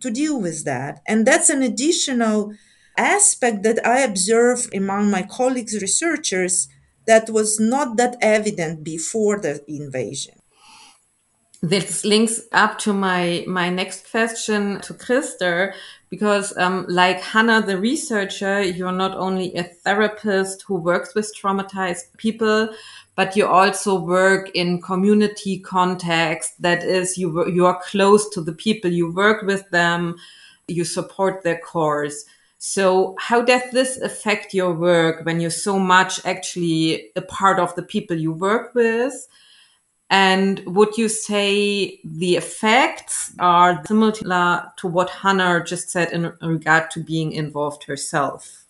to 0.01 0.11
deal 0.11 0.41
with 0.41 0.65
that. 0.65 1.01
And 1.07 1.25
that's 1.25 1.49
an 1.49 1.63
additional 1.63 2.53
aspect 2.97 3.63
that 3.65 3.85
i 3.85 3.99
observe 4.01 4.69
among 4.73 5.11
my 5.11 5.23
colleagues 5.23 5.81
researchers 5.83 6.69
that 7.07 7.29
was 7.29 7.61
not 7.61 7.97
that 7.97 8.17
evident 8.21 8.85
before 8.85 9.39
the 9.39 9.63
invasion. 9.69 10.35
This 11.63 12.05
links 12.05 12.43
up 12.53 12.79
to 12.81 12.93
my 12.93 13.45
my 13.47 13.71
next 13.71 14.11
question 14.11 14.81
to 14.83 14.93
Christa 14.93 15.73
because 16.15 16.57
um, 16.57 16.87
like 16.89 17.21
Hanna 17.21 17.57
the 17.71 17.79
researcher 17.91 18.57
you're 18.63 18.99
not 19.05 19.15
only 19.27 19.55
a 19.55 19.65
therapist 19.85 20.63
who 20.67 20.77
works 20.77 21.15
with 21.15 21.35
traumatized 21.37 22.07
people 22.17 22.61
but 23.17 23.37
you 23.37 23.47
also 23.47 23.99
work 23.99 24.51
in 24.55 24.81
community 24.83 25.59
context. 25.59 26.61
That 26.61 26.83
is, 26.83 27.17
you, 27.17 27.49
you 27.49 27.67
are 27.67 27.81
close 27.85 28.29
to 28.31 28.41
the 28.41 28.53
people, 28.53 28.91
you 28.91 29.13
work 29.13 29.43
with 29.43 29.69
them, 29.71 30.17
you 30.67 30.85
support 30.85 31.43
their 31.43 31.59
cause. 31.59 32.25
So 32.59 33.15
how 33.19 33.43
does 33.43 33.63
this 33.73 33.99
affect 33.99 34.55
your 34.55 34.73
work 34.73 35.25
when 35.25 35.39
you're 35.39 35.51
so 35.51 35.79
much 35.79 36.25
actually 36.25 37.11
a 37.15 37.23
part 37.23 37.59
of 37.61 37.75
the 37.77 37.83
people 37.83 38.17
you 38.17 38.33
work 38.33 38.75
with? 38.75 39.29
And 40.11 40.63
would 40.67 40.97
you 40.97 41.09
say 41.09 42.01
the 42.05 42.37
effects 42.37 43.33
are 43.39 43.83
similar 43.87 44.73
to 44.77 44.87
what 44.87 45.11
Hanna 45.11 45.65
just 45.65 45.91
said 45.91 46.13
in 46.13 46.33
regard 46.41 46.91
to 46.93 47.01
being 47.01 47.33
involved 47.33 47.85
herself? 47.85 48.65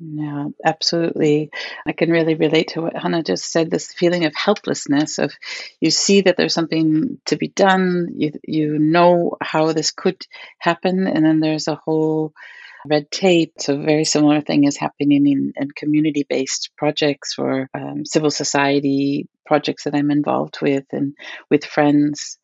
Yeah, 0.00 0.48
absolutely. 0.64 1.50
I 1.86 1.92
can 1.92 2.10
really 2.10 2.34
relate 2.34 2.68
to 2.68 2.82
what 2.82 2.96
Hanna 2.96 3.22
just 3.22 3.50
said 3.50 3.70
this 3.70 3.92
feeling 3.92 4.24
of 4.24 4.34
helplessness 4.34 5.18
of 5.18 5.32
you 5.80 5.90
see 5.90 6.20
that 6.22 6.36
there's 6.36 6.54
something 6.54 7.18
to 7.26 7.36
be 7.36 7.48
done, 7.48 8.08
you 8.16 8.32
you 8.46 8.78
know 8.78 9.36
how 9.40 9.72
this 9.72 9.90
could 9.90 10.26
happen 10.58 11.06
and 11.06 11.24
then 11.24 11.40
there's 11.40 11.68
a 11.68 11.74
whole 11.74 12.32
red 12.86 13.10
tape. 13.10 13.54
So 13.58 13.80
very 13.80 14.04
similar 14.04 14.40
thing 14.40 14.64
is 14.64 14.76
happening 14.76 15.26
in, 15.26 15.52
in 15.56 15.68
community-based 15.70 16.70
projects 16.76 17.36
or 17.38 17.68
um, 17.74 18.04
civil 18.04 18.30
society 18.30 19.28
projects 19.46 19.84
that 19.84 19.94
I'm 19.94 20.10
involved 20.10 20.58
with 20.60 20.84
and 20.92 21.14
with 21.50 21.64
friends. 21.64 22.38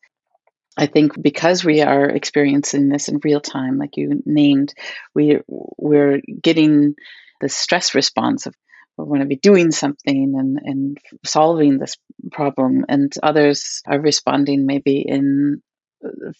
I 0.77 0.87
think 0.87 1.21
because 1.21 1.63
we 1.63 1.81
are 1.81 2.09
experiencing 2.09 2.89
this 2.89 3.07
in 3.07 3.21
real 3.23 3.39
time, 3.39 3.77
like 3.77 3.95
you 3.95 4.21
named, 4.25 4.73
we 5.13 5.39
we're 5.47 6.21
getting 6.41 6.95
the 7.39 7.49
stress 7.49 7.95
response 7.95 8.45
of 8.45 8.55
we 8.97 9.05
want 9.05 9.21
to 9.21 9.27
be 9.27 9.35
doing 9.35 9.71
something 9.71 10.35
and, 10.37 10.59
and 10.63 10.97
solving 11.25 11.77
this 11.77 11.97
problem 12.31 12.85
and 12.87 13.13
others 13.21 13.81
are 13.85 13.99
responding 13.99 14.65
maybe 14.65 14.99
in 14.99 15.61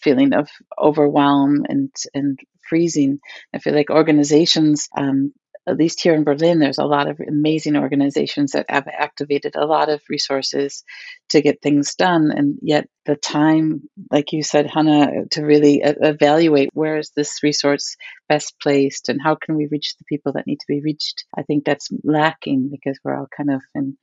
feeling 0.00 0.32
of 0.32 0.48
overwhelm 0.78 1.64
and 1.68 1.92
and 2.14 2.38
freezing 2.68 3.20
i 3.54 3.58
feel 3.58 3.74
like 3.74 3.90
organizations 3.90 4.88
um, 4.96 5.32
at 5.66 5.76
least 5.76 6.00
here 6.00 6.14
in 6.14 6.22
Berlin, 6.22 6.60
there's 6.60 6.78
a 6.78 6.84
lot 6.84 7.08
of 7.08 7.20
amazing 7.20 7.76
organizations 7.76 8.52
that 8.52 8.66
have 8.68 8.86
activated 8.86 9.56
a 9.56 9.66
lot 9.66 9.88
of 9.88 10.00
resources 10.08 10.84
to 11.30 11.42
get 11.42 11.60
things 11.60 11.96
done. 11.96 12.30
And 12.30 12.58
yet, 12.62 12.88
the 13.04 13.16
time, 13.16 13.82
like 14.10 14.32
you 14.32 14.44
said, 14.44 14.70
Hanna, 14.70 15.26
to 15.32 15.42
really 15.42 15.80
evaluate 15.82 16.70
where 16.72 16.98
is 16.98 17.10
this 17.16 17.42
resource 17.42 17.96
best 18.28 18.54
placed 18.62 19.08
and 19.08 19.20
how 19.20 19.34
can 19.34 19.56
we 19.56 19.66
reach 19.70 19.96
the 19.96 20.04
people 20.04 20.32
that 20.34 20.46
need 20.46 20.60
to 20.60 20.66
be 20.68 20.80
reached, 20.80 21.24
I 21.36 21.42
think 21.42 21.64
that's 21.64 21.88
lacking 22.04 22.68
because 22.70 22.98
we're 23.02 23.18
all 23.18 23.28
kind 23.36 23.50
of 23.50 23.60
in 23.74 23.96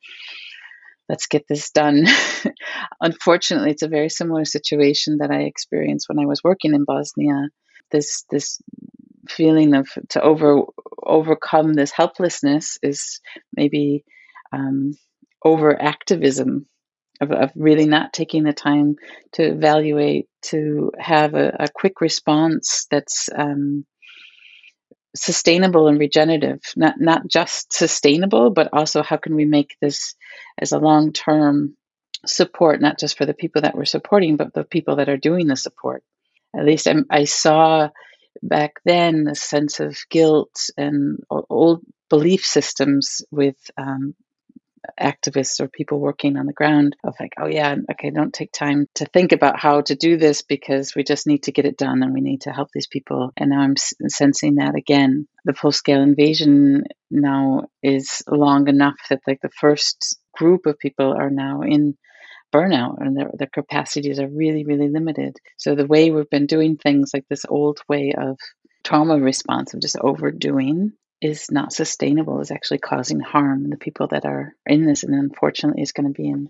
let's 1.10 1.28
get 1.28 1.46
this 1.48 1.72
done. 1.72 2.06
Unfortunately, 3.02 3.72
it's 3.72 3.84
a 3.84 3.88
very 3.88 4.10
similar 4.10 4.46
situation 4.46 5.18
that 5.20 5.32
I 5.32 5.42
experienced 5.42 6.08
when 6.10 6.20
I 6.20 6.26
was 6.26 6.44
working 6.44 6.74
in 6.74 6.86
Bosnia. 6.86 7.50
This 7.92 8.26
this 8.30 8.60
feeling 9.28 9.74
of 9.76 9.88
to 10.10 10.22
over 10.22 10.64
overcome 11.02 11.74
this 11.74 11.92
helplessness 11.92 12.78
is 12.82 13.22
maybe 13.56 14.04
um, 14.52 14.94
over 15.44 15.80
activism 15.80 16.68
of, 17.22 17.32
of, 17.32 17.52
really 17.56 17.86
not 17.86 18.14
taking 18.14 18.44
the 18.44 18.54
time 18.54 18.96
to 19.34 19.44
evaluate 19.44 20.28
to 20.42 20.92
have 20.98 21.34
a, 21.36 21.56
a 21.60 21.68
quick 21.74 22.02
response 22.02 22.88
that's 22.90 23.30
um, 23.36 23.86
sustainable 25.16 25.88
and 25.88 26.00
regenerative 26.00 26.62
not 26.76 27.00
not 27.00 27.28
just 27.28 27.72
sustainable 27.72 28.50
but 28.50 28.70
also 28.74 29.04
how 29.04 29.18
can 29.18 29.36
we 29.36 29.46
make 29.46 29.76
this 29.80 30.16
as 30.58 30.72
a 30.72 30.80
long 30.80 31.14
term 31.14 31.76
support 32.26 32.82
not 32.82 32.98
just 33.00 33.18
for 33.18 33.26
the 33.26 33.34
people 33.34 33.62
that 33.62 33.76
we're 33.76 33.86
supporting 33.86 34.38
but 34.38 34.54
the 34.54 34.64
people 34.64 34.98
that 34.98 35.10
are 35.10 35.18
doing 35.18 35.48
the 35.48 35.56
support. 35.56 36.04
At 36.56 36.66
least 36.66 36.88
I'm, 36.88 37.06
i 37.10 37.26
saw 37.26 37.90
back 38.42 38.74
then 38.86 39.28
a 39.28 39.36
sense 39.36 39.80
of 39.80 39.98
guilt 40.10 40.70
and 40.78 41.20
old 41.30 41.82
belief 42.10 42.46
systems 42.46 43.22
with 43.32 43.58
um, 43.78 44.16
activists 45.00 45.60
or 45.60 45.68
people 45.68 46.00
working 46.00 46.38
on 46.38 46.46
the 46.46 46.54
ground 46.54 46.96
of 47.04 47.16
like, 47.20 47.34
oh 47.40 47.48
yeah, 47.48 47.76
okay, 47.92 48.10
don't 48.10 48.34
take 48.34 48.52
time 48.52 48.88
to 48.96 49.06
think 49.06 49.32
about 49.32 49.60
how 49.60 49.82
to 49.82 49.96
do 49.96 50.18
this 50.18 50.42
because 50.42 50.96
we 50.96 51.04
just 51.04 51.28
need 51.28 51.44
to 51.44 51.52
get 51.52 51.66
it 51.66 51.78
done 51.78 52.04
and 52.04 52.14
we 52.14 52.22
need 52.22 52.42
to 52.42 52.52
help 52.52 52.70
these 52.74 52.88
people. 52.88 53.32
And 53.38 53.50
now 53.50 53.62
I'm 53.62 53.76
sensing 53.78 54.56
that 54.56 54.76
again. 54.76 55.28
The 55.46 55.54
full 55.54 55.72
scale 55.72 56.02
invasion 56.02 56.84
now 57.10 57.68
is 57.82 58.24
long 58.30 58.68
enough 58.68 58.96
that 59.10 59.22
like 59.28 59.42
the 59.42 59.50
first 59.50 60.18
group 60.34 60.66
of 60.66 60.80
people 60.80 61.14
are 61.14 61.30
now 61.30 61.62
in 61.62 61.98
burnout 62.54 63.02
and 63.02 63.18
their, 63.18 63.32
their 63.34 63.50
capacities 63.52 64.20
are 64.20 64.28
really, 64.28 64.64
really 64.64 64.90
limited. 64.90 65.38
So 65.58 65.76
the 65.76 65.88
way 65.88 66.12
we've 66.12 66.30
been 66.30 66.46
doing 66.46 66.78
things 66.78 67.12
like 67.14 67.26
this 67.30 67.46
old 67.50 67.80
way 67.90 68.14
of 68.18 68.38
trauma 68.84 69.18
response 69.18 69.74
of 69.74 69.82
just 69.82 69.98
overdoing 70.00 70.94
is 71.24 71.50
not 71.50 71.72
sustainable, 71.72 72.42
is 72.42 72.52
actually 72.52 72.80
causing 72.80 73.20
harm. 73.20 73.70
The 73.70 73.78
people 73.78 74.08
that 74.08 74.26
are 74.26 74.54
in 74.66 74.86
this, 74.86 75.04
and 75.04 75.16
unfortunately, 75.16 75.82
is 75.82 75.94
going 75.94 76.08
to 76.08 76.22
be 76.22 76.28
in 76.28 76.50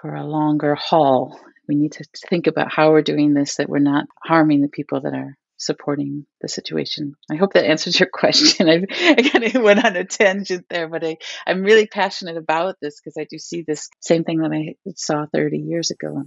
for 0.00 0.14
a 0.14 0.24
longer 0.24 0.74
haul. 0.74 1.38
We 1.68 1.76
need 1.76 1.92
to 1.92 2.04
think 2.28 2.46
about 2.46 2.72
how 2.72 2.90
we're 2.90 3.02
doing 3.02 3.32
this, 3.32 3.56
that 3.56 3.68
we're 3.68 3.78
not 3.78 4.06
harming 4.22 4.62
the 4.62 4.68
people 4.68 5.00
that 5.02 5.14
are 5.14 5.36
supporting 5.56 6.26
the 6.40 6.48
situation. 6.48 7.14
I 7.30 7.36
hope 7.36 7.54
that 7.54 7.64
answers 7.64 7.98
your 7.98 8.08
question. 8.12 8.68
I, 8.68 8.82
I 8.90 9.14
kind 9.14 9.44
of 9.44 9.62
went 9.62 9.84
on 9.84 9.96
a 9.96 10.04
tangent 10.04 10.66
there, 10.68 10.88
but 10.88 11.04
I, 11.04 11.16
I'm 11.46 11.62
really 11.62 11.86
passionate 11.86 12.36
about 12.36 12.76
this 12.80 13.00
because 13.00 13.16
I 13.18 13.26
do 13.28 13.38
see 13.38 13.62
this 13.62 13.88
same 14.00 14.24
thing 14.24 14.40
that 14.40 14.52
I 14.52 14.74
saw 14.96 15.26
30 15.32 15.58
years 15.58 15.90
ago. 15.90 16.24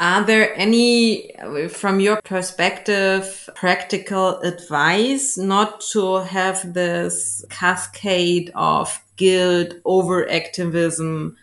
Are 0.00 0.24
there 0.24 0.58
any, 0.58 1.30
from 1.68 2.00
your 2.00 2.22
perspective, 2.22 3.50
practical 3.54 4.38
advice 4.40 5.36
not 5.36 5.82
to 5.92 6.16
have 6.16 6.72
this 6.72 7.44
cascade 7.50 8.50
of 8.54 8.98
guilt, 9.16 9.74
overactivism, 9.84 11.34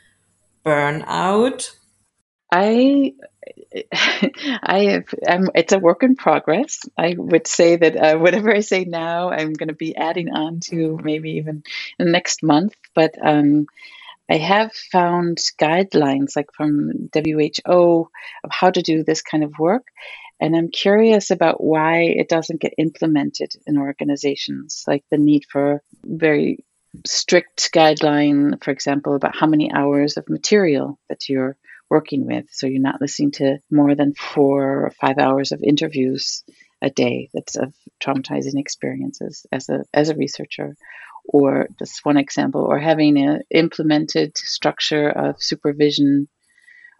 burnout? 0.65 1.75
I 2.51 3.13
I 3.93 4.79
have, 4.85 5.05
I'm, 5.27 5.49
it's 5.53 5.73
a 5.73 5.79
work 5.79 6.01
in 6.01 6.15
progress. 6.15 6.79
I 6.97 7.15
would 7.15 7.45
say 7.45 7.75
that 7.75 7.95
uh, 7.95 8.17
whatever 8.17 8.51
I 8.51 8.61
say 8.61 8.85
now, 8.85 9.29
I'm 9.29 9.53
going 9.53 9.67
to 9.67 9.75
be 9.75 9.95
adding 9.95 10.31
on 10.31 10.61
to 10.71 10.99
maybe 11.03 11.33
even 11.33 11.63
next 11.99 12.41
month. 12.41 12.73
But 12.95 13.15
um, 13.21 13.67
I 14.29 14.37
have 14.37 14.73
found 14.73 15.37
guidelines 15.59 16.35
like 16.35 16.51
from 16.53 17.09
WHO 17.13 18.09
of 18.43 18.51
how 18.51 18.71
to 18.71 18.81
do 18.81 19.03
this 19.03 19.21
kind 19.21 19.43
of 19.43 19.53
work. 19.57 19.87
And 20.39 20.55
I'm 20.55 20.69
curious 20.69 21.31
about 21.31 21.63
why 21.63 22.01
it 22.01 22.29
doesn't 22.29 22.61
get 22.61 22.73
implemented 22.77 23.53
in 23.65 23.77
organizations, 23.77 24.83
like 24.85 25.03
the 25.09 25.17
need 25.17 25.45
for 25.49 25.81
very 26.03 26.59
strict 27.05 27.71
guideline, 27.73 28.63
for 28.63 28.71
example, 28.71 29.15
about 29.15 29.35
how 29.35 29.47
many 29.47 29.71
hours 29.71 30.17
of 30.17 30.29
material 30.29 30.99
that 31.09 31.27
you're 31.29 31.57
working 31.89 32.25
with. 32.25 32.45
So 32.51 32.67
you're 32.67 32.81
not 32.81 33.01
listening 33.01 33.31
to 33.31 33.59
more 33.71 33.95
than 33.95 34.13
four 34.13 34.85
or 34.85 34.91
five 34.91 35.17
hours 35.17 35.51
of 35.51 35.63
interviews 35.63 36.43
a 36.81 36.89
day 36.89 37.29
that's 37.33 37.55
of 37.55 37.73
traumatizing 37.99 38.59
experiences 38.59 39.45
as 39.51 39.69
a 39.69 39.83
as 39.93 40.09
a 40.09 40.15
researcher 40.15 40.75
or 41.27 41.67
just 41.77 42.05
one 42.05 42.17
example, 42.17 42.61
or 42.61 42.79
having 42.79 43.17
an 43.17 43.41
implemented 43.51 44.37
structure 44.37 45.09
of 45.09 45.41
supervision 45.41 46.27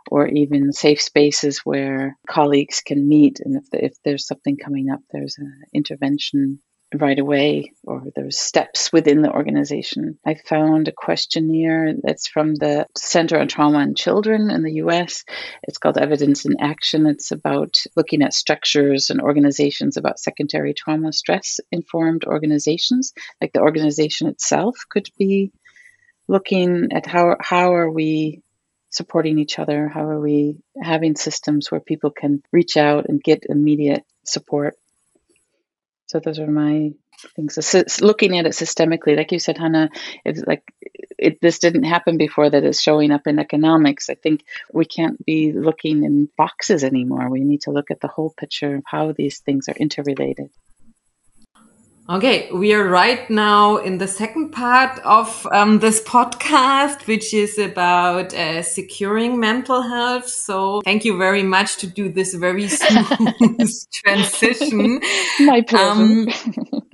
or 0.10 0.28
even 0.28 0.72
safe 0.72 1.02
spaces 1.02 1.60
where 1.60 2.18
colleagues 2.30 2.82
can 2.86 3.08
meet. 3.08 3.40
And 3.44 3.58
if, 3.58 3.70
the, 3.70 3.86
if 3.86 3.94
there's 4.04 4.28
something 4.28 4.58
coming 4.58 4.90
up, 4.90 5.00
there's 5.12 5.38
an 5.38 5.64
intervention 5.74 6.60
right 6.94 7.20
away 7.20 7.74
or 7.84 8.04
there's 8.16 8.38
steps 8.38 8.94
within 8.94 9.22
the 9.22 9.32
organization. 9.32 10.18
I 10.26 10.36
found 10.36 10.88
a 10.88 10.94
questionnaire 10.94 11.94
that's 12.02 12.28
from 12.28 12.56
the 12.56 12.88
Center 12.96 13.40
on 13.40 13.48
Trauma 13.48 13.80
and 13.80 13.98
Children 13.98 14.50
in 14.50 14.64
the 14.64 14.76
US. 14.76 15.26
It's 15.64 15.78
called 15.78 15.98
Evidence 15.98 16.46
in 16.46 16.56
Action. 16.62 17.06
It's 17.06 17.32
about 17.32 17.76
looking 17.96 18.22
at 18.22 18.34
structures 18.34 19.10
and 19.10 19.20
organizations 19.20 19.98
about 19.98 20.20
secondary 20.20 20.74
trauma 20.74 21.12
stress 21.12 21.60
informed 21.72 22.24
organizations. 22.26 23.14
Like 23.42 23.52
the 23.54 23.62
organization 23.62 24.28
itself 24.28 24.78
could 24.90 25.10
be 25.18 25.52
looking 26.30 26.90
at 26.92 27.06
how 27.06 27.36
how 27.42 27.74
are 27.74 27.90
we 27.90 28.42
supporting 28.90 29.40
each 29.40 29.60
other? 29.60 29.90
How 29.90 30.06
are 30.06 30.20
we 30.20 30.56
having 30.82 31.16
systems 31.16 31.70
where 31.70 31.82
people 31.82 32.12
can 32.12 32.42
reach 32.54 32.78
out 32.78 33.08
and 33.10 33.22
get 33.22 33.46
immediate 33.50 34.04
support 34.26 34.76
so 36.08 36.20
those 36.20 36.40
are 36.40 36.48
my 36.48 36.94
things. 37.36 37.66
So, 37.66 37.84
looking 38.02 38.38
at 38.38 38.46
it 38.46 38.54
systemically, 38.54 39.16
like 39.18 39.32
you 39.32 39.40
said, 39.40 39.58
Hanna, 39.58 39.90
it's 40.26 40.42
like 40.46 40.64
it, 41.18 41.40
this 41.42 41.60
didn't 41.60 41.84
happen 41.84 42.18
before 42.18 42.50
that 42.50 42.64
is 42.64 42.82
showing 42.82 43.12
up 43.12 43.28
in 43.28 43.40
economics. 43.40 44.10
I 44.10 44.16
think 44.16 44.44
we 44.72 44.86
can't 44.86 45.24
be 45.26 45.52
looking 45.52 46.04
in 46.04 46.30
boxes 46.38 46.84
anymore. 46.84 47.30
We 47.30 47.42
need 47.42 47.62
to 47.62 47.72
look 47.72 47.92
at 47.92 48.00
the 48.00 48.08
whole 48.08 48.34
picture 48.38 48.76
of 48.76 48.84
how 48.86 49.12
these 49.12 49.40
things 49.40 49.68
are 49.68 49.76
interrelated. 49.76 50.50
Okay, 52.10 52.50
we 52.54 52.74
are 52.74 52.88
right 52.88 53.30
now 53.30 53.76
in 53.76 53.98
the 53.98 54.08
second 54.08 54.52
part 54.52 54.98
of 55.00 55.46
um, 55.52 55.80
this 55.80 56.02
podcast, 56.02 57.06
which 57.06 57.34
is 57.34 57.58
about 57.58 58.34
uh, 58.34 58.64
securing 58.64 59.42
mental 59.42 59.82
health. 59.82 60.26
So 60.30 60.80
thank 60.86 61.04
you 61.04 61.18
very 61.18 61.44
much 61.44 61.76
to 61.80 61.88
do 61.88 62.08
this 62.08 62.34
very 62.34 62.68
smooth 62.70 63.92
transition. 63.92 65.02
My 65.42 65.60
pleasure. 65.60 65.92
Um, 65.92 66.28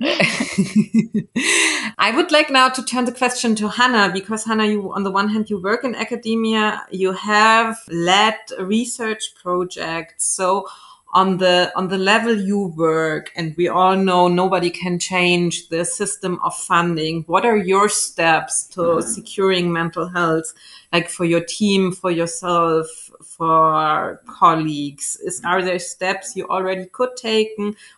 I 1.96 2.12
would 2.12 2.32
like 2.32 2.50
now 2.50 2.68
to 2.70 2.84
turn 2.84 3.04
the 3.04 3.12
question 3.12 3.54
to 3.54 3.68
Hanna, 3.68 4.10
because 4.12 4.44
Hanna, 4.44 4.66
you, 4.66 4.92
on 4.92 5.04
the 5.04 5.12
one 5.12 5.28
hand, 5.28 5.48
you 5.48 5.62
work 5.62 5.84
in 5.84 5.94
academia, 5.94 6.84
you 6.90 7.12
have 7.12 7.78
led 7.88 8.34
research 8.58 9.32
projects. 9.40 10.26
So 10.26 10.66
on 11.14 11.38
the 11.38 11.72
on 11.76 11.88
the 11.88 11.96
level 11.96 12.34
you 12.34 12.66
work 12.76 13.30
and 13.36 13.54
we 13.56 13.68
all 13.68 13.96
know 13.96 14.26
nobody 14.26 14.68
can 14.68 14.98
change 14.98 15.68
the 15.68 15.84
system 15.84 16.40
of 16.42 16.54
funding. 16.56 17.22
What 17.28 17.46
are 17.46 17.56
your 17.56 17.88
steps 17.88 18.64
to 18.74 19.00
securing 19.00 19.72
mental 19.72 20.08
health 20.08 20.52
like 20.92 21.08
for 21.08 21.24
your 21.24 21.44
team 21.44 21.92
for 21.92 22.10
yourself 22.10 22.86
for 23.22 24.20
colleagues? 24.26 25.16
Is 25.24 25.40
are 25.44 25.62
there 25.62 25.78
steps 25.78 26.34
you 26.34 26.48
already 26.48 26.86
could 26.86 27.16
take 27.16 27.50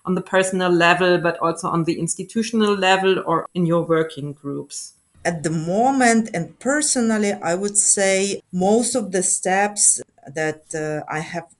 on 0.04 0.14
the 0.14 0.20
personal 0.20 0.70
level 0.70 1.18
but 1.18 1.38
also 1.38 1.68
on 1.68 1.84
the 1.84 1.98
institutional 1.98 2.74
level 2.74 3.22
or 3.26 3.48
in 3.54 3.64
your 3.64 3.82
working 3.82 4.34
groups? 4.34 4.92
At 5.24 5.42
the 5.42 5.50
moment 5.50 6.30
and 6.34 6.56
personally 6.60 7.32
i 7.32 7.52
would 7.52 7.76
say 7.76 8.40
most 8.52 8.94
of 8.94 9.10
the 9.10 9.24
steps 9.24 10.00
that 10.34 10.62
uh, 10.72 11.02
i 11.12 11.18
have 11.18 11.55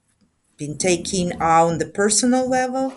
been 0.57 0.79
taking 0.79 1.40
on 1.40 1.79
the 1.79 1.87
personal 1.87 2.49
level. 2.49 2.95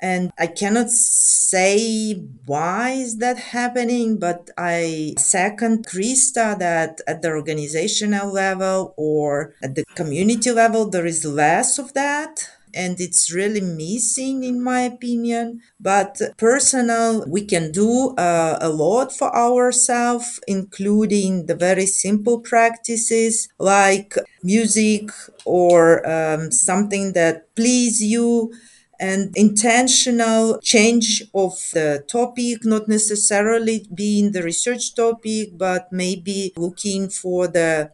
And 0.00 0.32
i 0.36 0.48
cannot 0.48 0.90
say 0.90 2.14
why 2.44 2.90
is 2.90 3.18
that 3.18 3.38
happening 3.38 4.18
but 4.18 4.50
i 4.58 5.14
second 5.16 5.86
Christa 5.86 6.58
that 6.58 7.00
at 7.06 7.22
the 7.22 7.30
organizational 7.30 8.32
level 8.32 8.94
or 8.96 9.54
at 9.62 9.76
the 9.76 9.84
community 9.94 10.50
level 10.50 10.90
there 10.90 11.06
is 11.06 11.24
less 11.24 11.78
of 11.78 11.94
that 11.94 12.50
and 12.74 13.00
it's 13.00 13.32
really 13.32 13.60
missing 13.60 14.44
in 14.44 14.62
my 14.62 14.80
opinion. 14.82 15.60
But 15.80 16.20
personal 16.36 17.24
we 17.28 17.44
can 17.44 17.72
do 17.72 18.14
uh, 18.16 18.58
a 18.60 18.68
lot 18.68 19.12
for 19.12 19.34
ourselves 19.34 20.40
including 20.46 21.46
the 21.46 21.54
very 21.54 21.86
simple 21.86 22.40
practices 22.40 23.48
like 23.58 24.14
music 24.42 25.10
or 25.44 26.06
um, 26.08 26.50
something 26.50 27.12
that 27.12 27.54
please 27.54 28.02
you 28.02 28.52
and 29.00 29.36
intentional 29.36 30.58
change 30.62 31.24
of 31.34 31.54
the 31.72 32.04
topic, 32.06 32.64
not 32.64 32.86
necessarily 32.88 33.86
being 33.92 34.30
the 34.30 34.42
research 34.42 34.94
topic, 34.94 35.50
but 35.58 35.92
maybe 35.92 36.52
looking 36.56 37.08
for 37.08 37.48
the 37.48 37.90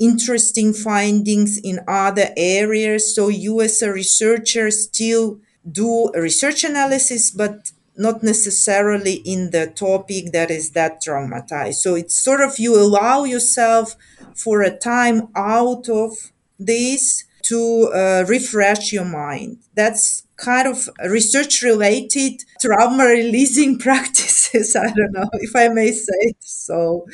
interesting 0.00 0.72
findings 0.72 1.58
in 1.58 1.80
other 1.86 2.30
areas. 2.36 3.14
So 3.14 3.28
you 3.28 3.60
as 3.60 3.82
a 3.82 3.92
researcher 3.92 4.70
still 4.70 5.38
do 5.70 6.10
research 6.14 6.64
analysis, 6.64 7.30
but 7.30 7.70
not 7.96 8.22
necessarily 8.22 9.16
in 9.26 9.50
the 9.50 9.66
topic 9.66 10.32
that 10.32 10.50
is 10.50 10.70
that 10.70 11.02
traumatized. 11.02 11.74
So 11.74 11.94
it's 11.94 12.18
sort 12.18 12.40
of 12.40 12.58
you 12.58 12.74
allow 12.80 13.24
yourself 13.24 13.94
for 14.34 14.62
a 14.62 14.74
time 14.76 15.28
out 15.36 15.88
of 15.88 16.12
this 16.58 17.24
to 17.42 17.90
uh, 17.94 18.24
refresh 18.28 18.92
your 18.92 19.04
mind. 19.04 19.58
That's 19.74 20.24
kind 20.36 20.66
of 20.68 20.88
research 21.08 21.62
related 21.62 22.42
trauma 22.60 23.04
releasing 23.04 23.78
practices. 23.86 24.76
I 24.76 24.86
don't 24.90 25.12
know 25.12 25.28
if 25.34 25.54
I 25.54 25.68
may 25.68 25.92
say 25.92 26.34
so 26.40 27.06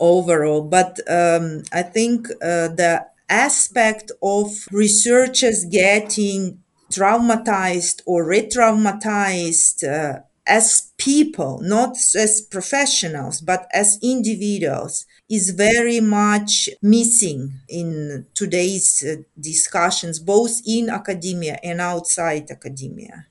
overall, 0.00 0.62
but 0.62 0.98
um, 1.08 1.62
I 1.72 1.82
think 1.82 2.28
uh, 2.30 2.68
the 2.68 3.06
aspect 3.28 4.10
of 4.22 4.48
researchers 4.72 5.64
getting 5.64 6.62
traumatized 6.90 8.02
or 8.06 8.26
re-traumatized 8.26 9.84
uh, 9.86 10.20
as 10.46 10.90
people, 10.98 11.60
not 11.62 11.96
as 12.16 12.40
professionals, 12.40 13.40
but 13.40 13.68
as 13.72 13.98
individuals, 14.02 15.06
is 15.28 15.50
very 15.50 16.00
much 16.00 16.68
missing 16.82 17.52
in 17.68 18.26
today's 18.34 19.04
uh, 19.06 19.22
discussions, 19.38 20.18
both 20.18 20.60
in 20.66 20.90
academia 20.90 21.58
and 21.62 21.80
outside 21.80 22.50
academia. 22.50 23.26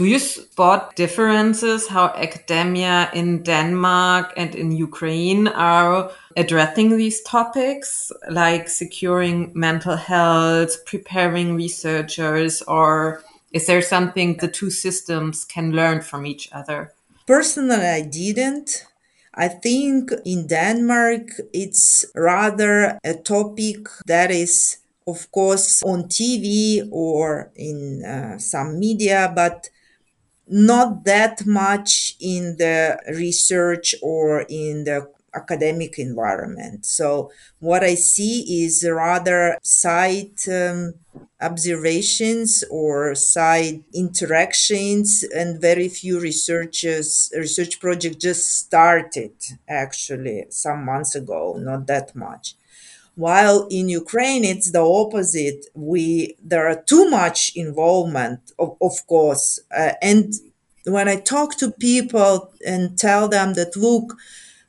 Do 0.00 0.06
you 0.06 0.18
spot 0.18 0.96
differences 0.96 1.88
how 1.88 2.06
academia 2.16 3.10
in 3.12 3.42
Denmark 3.42 4.32
and 4.34 4.54
in 4.54 4.72
Ukraine 4.72 5.46
are 5.46 6.10
addressing 6.38 6.96
these 6.96 7.20
topics, 7.20 8.10
like 8.30 8.70
securing 8.70 9.52
mental 9.52 9.96
health, 9.96 10.86
preparing 10.86 11.54
researchers, 11.54 12.62
or 12.62 13.22
is 13.52 13.66
there 13.66 13.82
something 13.82 14.38
the 14.38 14.48
two 14.48 14.70
systems 14.70 15.44
can 15.44 15.72
learn 15.72 16.00
from 16.00 16.24
each 16.24 16.48
other? 16.50 16.94
Personally, 17.26 17.86
I 17.86 18.00
didn't. 18.00 18.86
I 19.34 19.48
think 19.48 20.12
in 20.24 20.46
Denmark, 20.46 21.28
it's 21.52 22.06
rather 22.14 22.98
a 23.04 23.12
topic 23.12 23.86
that 24.06 24.30
is, 24.30 24.78
of 25.06 25.30
course, 25.30 25.82
on 25.82 26.04
TV 26.04 26.88
or 26.90 27.52
in 27.54 28.02
uh, 28.02 28.38
some 28.38 28.80
media, 28.80 29.30
but 29.36 29.68
not 30.50 31.04
that 31.04 31.46
much 31.46 32.16
in 32.20 32.56
the 32.58 32.98
research 33.08 33.94
or 34.02 34.44
in 34.48 34.84
the 34.84 35.08
academic 35.32 35.96
environment. 35.98 36.84
So 36.84 37.30
what 37.60 37.84
I 37.84 37.94
see 37.94 38.64
is 38.64 38.84
rather 38.88 39.56
side 39.62 40.32
um, 40.50 40.94
observations 41.40 42.64
or 42.68 43.14
side 43.14 43.84
interactions 43.94 45.24
and 45.34 45.60
very 45.60 45.88
few 45.88 46.18
researchers 46.20 47.32
research 47.36 47.80
project 47.80 48.20
just 48.20 48.44
started 48.46 49.32
actually 49.68 50.46
some 50.50 50.84
months 50.84 51.14
ago, 51.14 51.56
not 51.58 51.86
that 51.86 52.14
much 52.16 52.56
while 53.16 53.66
in 53.70 53.88
ukraine 53.88 54.44
it's 54.44 54.70
the 54.72 54.80
opposite. 54.82 55.66
We 55.74 56.36
there 56.42 56.66
are 56.68 56.82
too 56.82 57.08
much 57.10 57.52
involvement 57.54 58.40
of, 58.58 58.76
of 58.80 59.06
course. 59.06 59.58
Uh, 59.76 59.92
and 60.02 60.32
when 60.86 61.08
i 61.08 61.16
talk 61.16 61.56
to 61.58 61.70
people 61.70 62.50
and 62.66 62.98
tell 62.98 63.28
them 63.28 63.54
that 63.54 63.76
look 63.76 64.16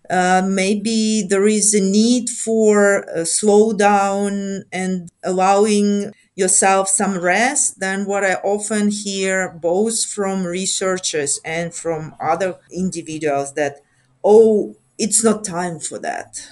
uh, 0.10 0.42
maybe 0.46 1.24
there 1.30 1.48
is 1.48 1.74
a 1.74 1.80
need 1.80 2.30
for 2.30 3.00
a 3.04 3.22
slowdown 3.22 4.64
and 4.72 5.10
allowing 5.24 6.12
yourself 6.36 6.88
some 6.90 7.18
rest 7.20 7.80
then 7.80 8.06
what 8.06 8.24
i 8.24 8.34
often 8.36 8.90
hear 8.90 9.50
both 9.62 10.04
from 10.06 10.44
researchers 10.46 11.40
and 11.46 11.74
from 11.74 12.14
other 12.20 12.58
individuals 12.72 13.54
that 13.54 13.78
oh 14.24 14.76
it's 14.98 15.24
not 15.24 15.44
time 15.46 15.80
for 15.80 16.00
that 16.00 16.48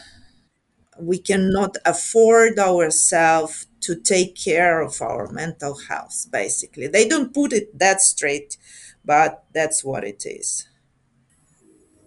we 1.01 1.17
cannot 1.17 1.77
afford 1.85 2.59
ourselves 2.59 3.67
to 3.81 3.95
take 3.95 4.35
care 4.35 4.81
of 4.81 5.01
our 5.01 5.31
mental 5.31 5.77
health 5.89 6.27
basically 6.31 6.87
they 6.87 7.07
don't 7.07 7.33
put 7.33 7.53
it 7.53 7.77
that 7.77 8.01
straight 8.01 8.57
but 9.05 9.43
that's 9.53 9.83
what 9.83 10.03
it 10.03 10.25
is 10.25 10.67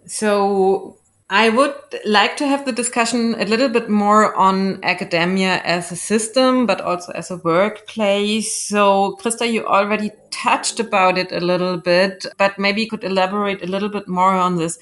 so 0.05 0.97
I 1.29 1.49
would 1.49 1.73
like 2.05 2.37
to 2.37 2.47
have 2.47 2.65
the 2.65 2.71
discussion 2.71 3.33
a 3.39 3.45
little 3.45 3.69
bit 3.69 3.89
more 3.89 4.35
on 4.35 4.83
academia 4.83 5.61
as 5.63 5.91
a 5.91 5.95
system, 5.95 6.67
but 6.67 6.81
also 6.81 7.11
as 7.13 7.31
a 7.31 7.37
workplace. 7.37 8.53
So, 8.67 9.17
Christa, 9.19 9.51
you 9.51 9.65
already 9.65 10.11
touched 10.29 10.79
about 10.79 11.17
it 11.17 11.31
a 11.31 11.39
little 11.39 11.77
bit, 11.77 12.25
but 12.37 12.59
maybe 12.59 12.81
you 12.81 12.89
could 12.89 13.03
elaborate 13.03 13.63
a 13.63 13.67
little 13.67 13.89
bit 13.89 14.07
more 14.07 14.35
on 14.35 14.57
this. 14.57 14.77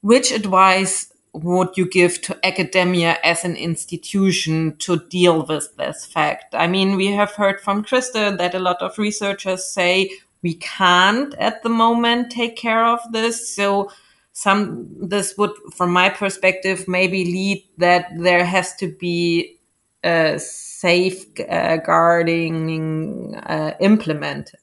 Which 0.00 0.32
advice 0.32 1.12
would 1.42 1.76
you 1.76 1.88
give 1.88 2.20
to 2.22 2.36
academia 2.44 3.18
as 3.22 3.44
an 3.44 3.54
institution 3.56 4.76
to 4.78 4.98
deal 5.08 5.46
with 5.46 5.76
this 5.76 6.04
fact? 6.06 6.54
I 6.54 6.66
mean, 6.66 6.96
we 6.96 7.06
have 7.08 7.32
heard 7.32 7.60
from 7.60 7.84
Christa 7.84 8.38
that 8.38 8.54
a 8.54 8.58
lot 8.58 8.80
of 8.80 8.96
researchers 8.98 9.62
say 9.64 10.10
we 10.42 10.54
can't 10.54 11.34
at 11.34 11.62
the 11.62 11.68
moment 11.68 12.30
take 12.30 12.56
care 12.56 12.86
of 12.86 13.00
this. 13.12 13.54
So 13.54 13.90
some, 14.32 14.88
this 15.00 15.36
would, 15.36 15.52
from 15.74 15.92
my 15.92 16.08
perspective, 16.08 16.88
maybe 16.88 17.24
lead 17.24 17.64
that 17.78 18.06
there 18.16 18.44
has 18.44 18.74
to 18.76 18.92
be 18.92 19.58
a 20.04 20.38
safeguarding 20.38 23.34
uh, 23.34 23.72
implemented. 23.80 24.60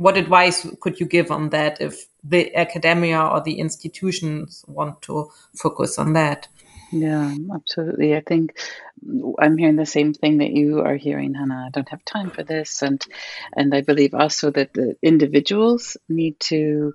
What 0.00 0.16
advice 0.16 0.66
could 0.80 0.98
you 0.98 1.04
give 1.04 1.30
on 1.30 1.50
that 1.50 1.78
if 1.82 2.06
the 2.24 2.56
academia 2.56 3.20
or 3.20 3.42
the 3.42 3.58
institutions 3.58 4.64
want 4.66 5.02
to 5.02 5.30
focus 5.54 5.98
on 5.98 6.14
that. 6.14 6.48
Yeah, 6.90 7.34
absolutely. 7.54 8.16
I 8.16 8.20
think 8.20 8.58
I'm 9.38 9.58
hearing 9.58 9.76
the 9.76 9.84
same 9.84 10.14
thing 10.14 10.38
that 10.38 10.52
you 10.52 10.80
are 10.80 10.96
hearing, 10.96 11.34
Hanna. 11.34 11.66
I 11.66 11.70
don't 11.70 11.88
have 11.90 12.02
time 12.04 12.30
for 12.30 12.42
this, 12.42 12.80
and 12.80 13.04
and 13.54 13.74
I 13.74 13.82
believe 13.82 14.14
also 14.14 14.50
that 14.52 14.72
the 14.72 14.96
individuals 15.02 15.98
need 16.08 16.40
to 16.48 16.94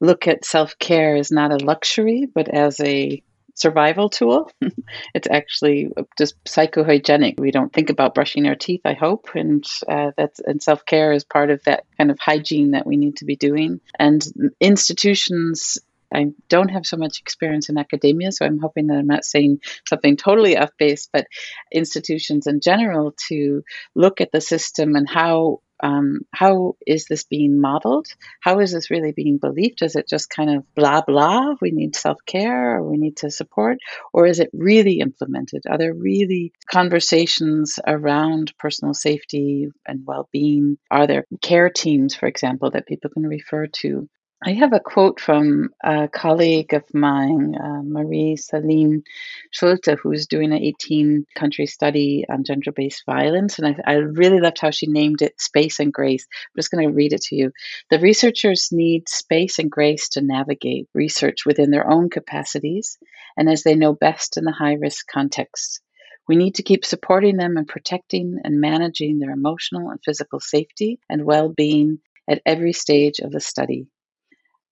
look 0.00 0.28
at 0.28 0.44
self 0.44 0.78
care 0.78 1.16
as 1.16 1.32
not 1.32 1.50
a 1.50 1.64
luxury, 1.64 2.28
but 2.32 2.48
as 2.48 2.78
a 2.78 3.20
survival 3.54 4.10
tool. 4.10 4.50
it's 5.14 5.28
actually 5.30 5.90
just 6.18 6.42
psychohygienic. 6.44 7.40
We 7.40 7.50
don't 7.50 7.72
think 7.72 7.90
about 7.90 8.14
brushing 8.14 8.46
our 8.46 8.54
teeth, 8.54 8.82
I 8.84 8.94
hope, 8.94 9.30
and 9.34 9.64
uh, 9.88 10.10
that's 10.16 10.40
and 10.40 10.62
self 10.62 10.84
care 10.84 11.12
is 11.12 11.24
part 11.24 11.50
of 11.50 11.62
that 11.64 11.84
kind 11.96 12.10
of 12.10 12.18
hygiene 12.18 12.72
that 12.72 12.86
we 12.86 12.96
need 12.96 13.16
to 13.16 13.24
be 13.24 13.36
doing. 13.36 13.80
And 13.98 14.22
institutions 14.60 15.78
I 16.14 16.32
don't 16.48 16.68
have 16.68 16.86
so 16.86 16.96
much 16.96 17.20
experience 17.20 17.68
in 17.68 17.76
academia, 17.76 18.32
so 18.32 18.46
I'm 18.46 18.60
hoping 18.60 18.86
that 18.86 18.98
I'm 18.98 19.06
not 19.06 19.24
saying 19.24 19.60
something 19.86 20.16
totally 20.16 20.56
off 20.56 20.70
base, 20.78 21.08
but 21.12 21.26
institutions 21.72 22.46
in 22.46 22.60
general 22.60 23.14
to 23.28 23.62
look 23.94 24.20
at 24.20 24.30
the 24.32 24.40
system 24.40 24.94
and 24.94 25.08
how 25.08 25.60
um, 25.82 26.20
how 26.32 26.76
is 26.86 27.06
this 27.06 27.24
being 27.24 27.60
modeled? 27.60 28.06
How 28.40 28.60
is 28.60 28.72
this 28.72 28.90
really 28.90 29.12
being 29.12 29.38
believed? 29.38 29.82
Is 29.82 29.96
it 29.96 30.08
just 30.08 30.30
kind 30.30 30.50
of 30.50 30.74
blah, 30.74 31.02
blah? 31.02 31.54
We 31.60 31.70
need 31.70 31.96
self 31.96 32.18
care 32.26 32.76
or 32.76 32.88
we 32.88 32.96
need 32.96 33.18
to 33.18 33.30
support? 33.30 33.78
Or 34.12 34.26
is 34.26 34.40
it 34.40 34.50
really 34.52 35.00
implemented? 35.00 35.62
Are 35.68 35.78
there 35.78 35.94
really 35.94 36.52
conversations 36.70 37.78
around 37.86 38.54
personal 38.58 38.94
safety 38.94 39.68
and 39.86 40.04
well 40.06 40.28
being? 40.32 40.78
Are 40.90 41.06
there 41.06 41.26
care 41.42 41.70
teams, 41.70 42.14
for 42.14 42.26
example, 42.26 42.70
that 42.70 42.86
people 42.86 43.10
can 43.10 43.26
refer 43.26 43.66
to? 43.66 44.08
I 44.46 44.52
have 44.52 44.74
a 44.74 44.80
quote 44.80 45.20
from 45.20 45.70
a 45.82 46.06
colleague 46.06 46.74
of 46.74 46.82
mine, 46.92 47.54
uh, 47.58 47.80
Marie 47.82 48.36
Celine 48.36 49.02
Schulte, 49.50 49.96
who's 50.02 50.26
doing 50.26 50.52
an 50.52 50.62
18 50.62 51.24
country 51.34 51.64
study 51.64 52.26
on 52.28 52.44
gender 52.44 52.70
based 52.70 53.04
violence. 53.06 53.58
And 53.58 53.68
I, 53.86 53.92
I, 53.92 53.94
really 53.94 54.40
loved 54.40 54.58
how 54.60 54.70
she 54.70 54.86
named 54.86 55.22
it 55.22 55.40
Space 55.40 55.80
and 55.80 55.90
Grace. 55.90 56.26
I'm 56.30 56.60
just 56.60 56.70
going 56.70 56.86
to 56.86 56.92
read 56.92 57.14
it 57.14 57.22
to 57.22 57.36
you. 57.36 57.52
The 57.88 57.98
researchers 57.98 58.68
need 58.70 59.08
space 59.08 59.58
and 59.58 59.70
grace 59.70 60.10
to 60.10 60.20
navigate 60.20 60.88
research 60.92 61.46
within 61.46 61.70
their 61.70 61.90
own 61.90 62.10
capacities 62.10 62.98
and 63.38 63.48
as 63.48 63.62
they 63.62 63.74
know 63.74 63.94
best 63.94 64.36
in 64.36 64.44
the 64.44 64.52
high 64.52 64.74
risk 64.74 65.06
context. 65.10 65.80
We 66.28 66.36
need 66.36 66.56
to 66.56 66.62
keep 66.62 66.84
supporting 66.84 67.38
them 67.38 67.56
and 67.56 67.66
protecting 67.66 68.40
and 68.44 68.60
managing 68.60 69.20
their 69.20 69.30
emotional 69.30 69.88
and 69.88 70.00
physical 70.04 70.38
safety 70.38 71.00
and 71.08 71.24
well 71.24 71.48
being 71.48 72.00
at 72.28 72.42
every 72.44 72.74
stage 72.74 73.20
of 73.20 73.30
the 73.30 73.40
study. 73.40 73.86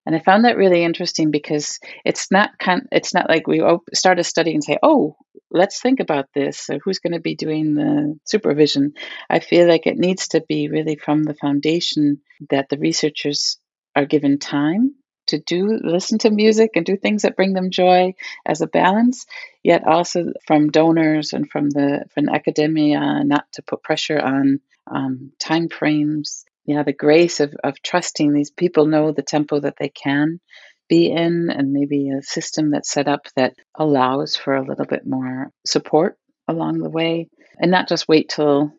And 0.04 0.16
I 0.16 0.18
found 0.18 0.44
that 0.44 0.56
really 0.56 0.82
interesting 0.82 1.30
because 1.30 1.78
it's 2.04 2.30
not 2.30 2.58
kind, 2.58 2.88
it's 2.90 3.14
not 3.14 3.28
like 3.28 3.46
we 3.46 3.62
start 3.94 4.18
a 4.18 4.24
study 4.24 4.52
and 4.52 4.64
say, 4.64 4.78
"Oh, 4.82 5.16
let's 5.50 5.80
think 5.80 6.00
about 6.00 6.26
this." 6.34 6.58
So 6.58 6.78
who's 6.82 6.98
going 6.98 7.12
to 7.12 7.20
be 7.20 7.36
doing 7.36 7.74
the 7.74 8.18
supervision? 8.24 8.94
I 9.30 9.38
feel 9.38 9.68
like 9.68 9.86
it 9.86 9.98
needs 9.98 10.28
to 10.28 10.40
be 10.48 10.68
really 10.68 10.96
from 10.96 11.22
the 11.22 11.34
foundation 11.34 12.20
that 12.50 12.68
the 12.68 12.78
researchers 12.78 13.58
are 13.94 14.06
given 14.06 14.38
time 14.38 14.94
to 15.28 15.38
do 15.38 15.78
listen 15.82 16.18
to 16.18 16.30
music 16.30 16.70
and 16.74 16.84
do 16.84 16.96
things 16.96 17.22
that 17.22 17.36
bring 17.36 17.52
them 17.52 17.70
joy 17.70 18.12
as 18.44 18.60
a 18.60 18.66
balance 18.66 19.26
yet 19.62 19.86
also 19.86 20.32
from 20.46 20.70
donors 20.70 21.32
and 21.32 21.48
from 21.48 21.70
the 21.70 22.04
from 22.12 22.28
academia 22.28 23.22
not 23.24 23.44
to 23.52 23.62
put 23.62 23.82
pressure 23.82 24.18
on 24.18 24.60
um, 24.90 25.30
time 25.38 25.68
frames 25.68 26.44
yeah 26.64 26.82
the 26.82 26.92
grace 26.92 27.40
of, 27.40 27.54
of 27.64 27.80
trusting 27.82 28.32
these 28.32 28.50
people 28.50 28.86
know 28.86 29.12
the 29.12 29.22
tempo 29.22 29.60
that 29.60 29.74
they 29.78 29.88
can 29.88 30.40
be 30.88 31.10
in 31.10 31.48
and 31.50 31.72
maybe 31.72 32.10
a 32.10 32.22
system 32.22 32.70
that's 32.70 32.90
set 32.90 33.08
up 33.08 33.26
that 33.36 33.54
allows 33.76 34.36
for 34.36 34.54
a 34.54 34.64
little 34.64 34.84
bit 34.84 35.06
more 35.06 35.50
support 35.66 36.16
along 36.48 36.78
the 36.78 36.90
way 36.90 37.28
and 37.58 37.70
not 37.70 37.88
just 37.88 38.08
wait 38.08 38.28
till 38.28 38.72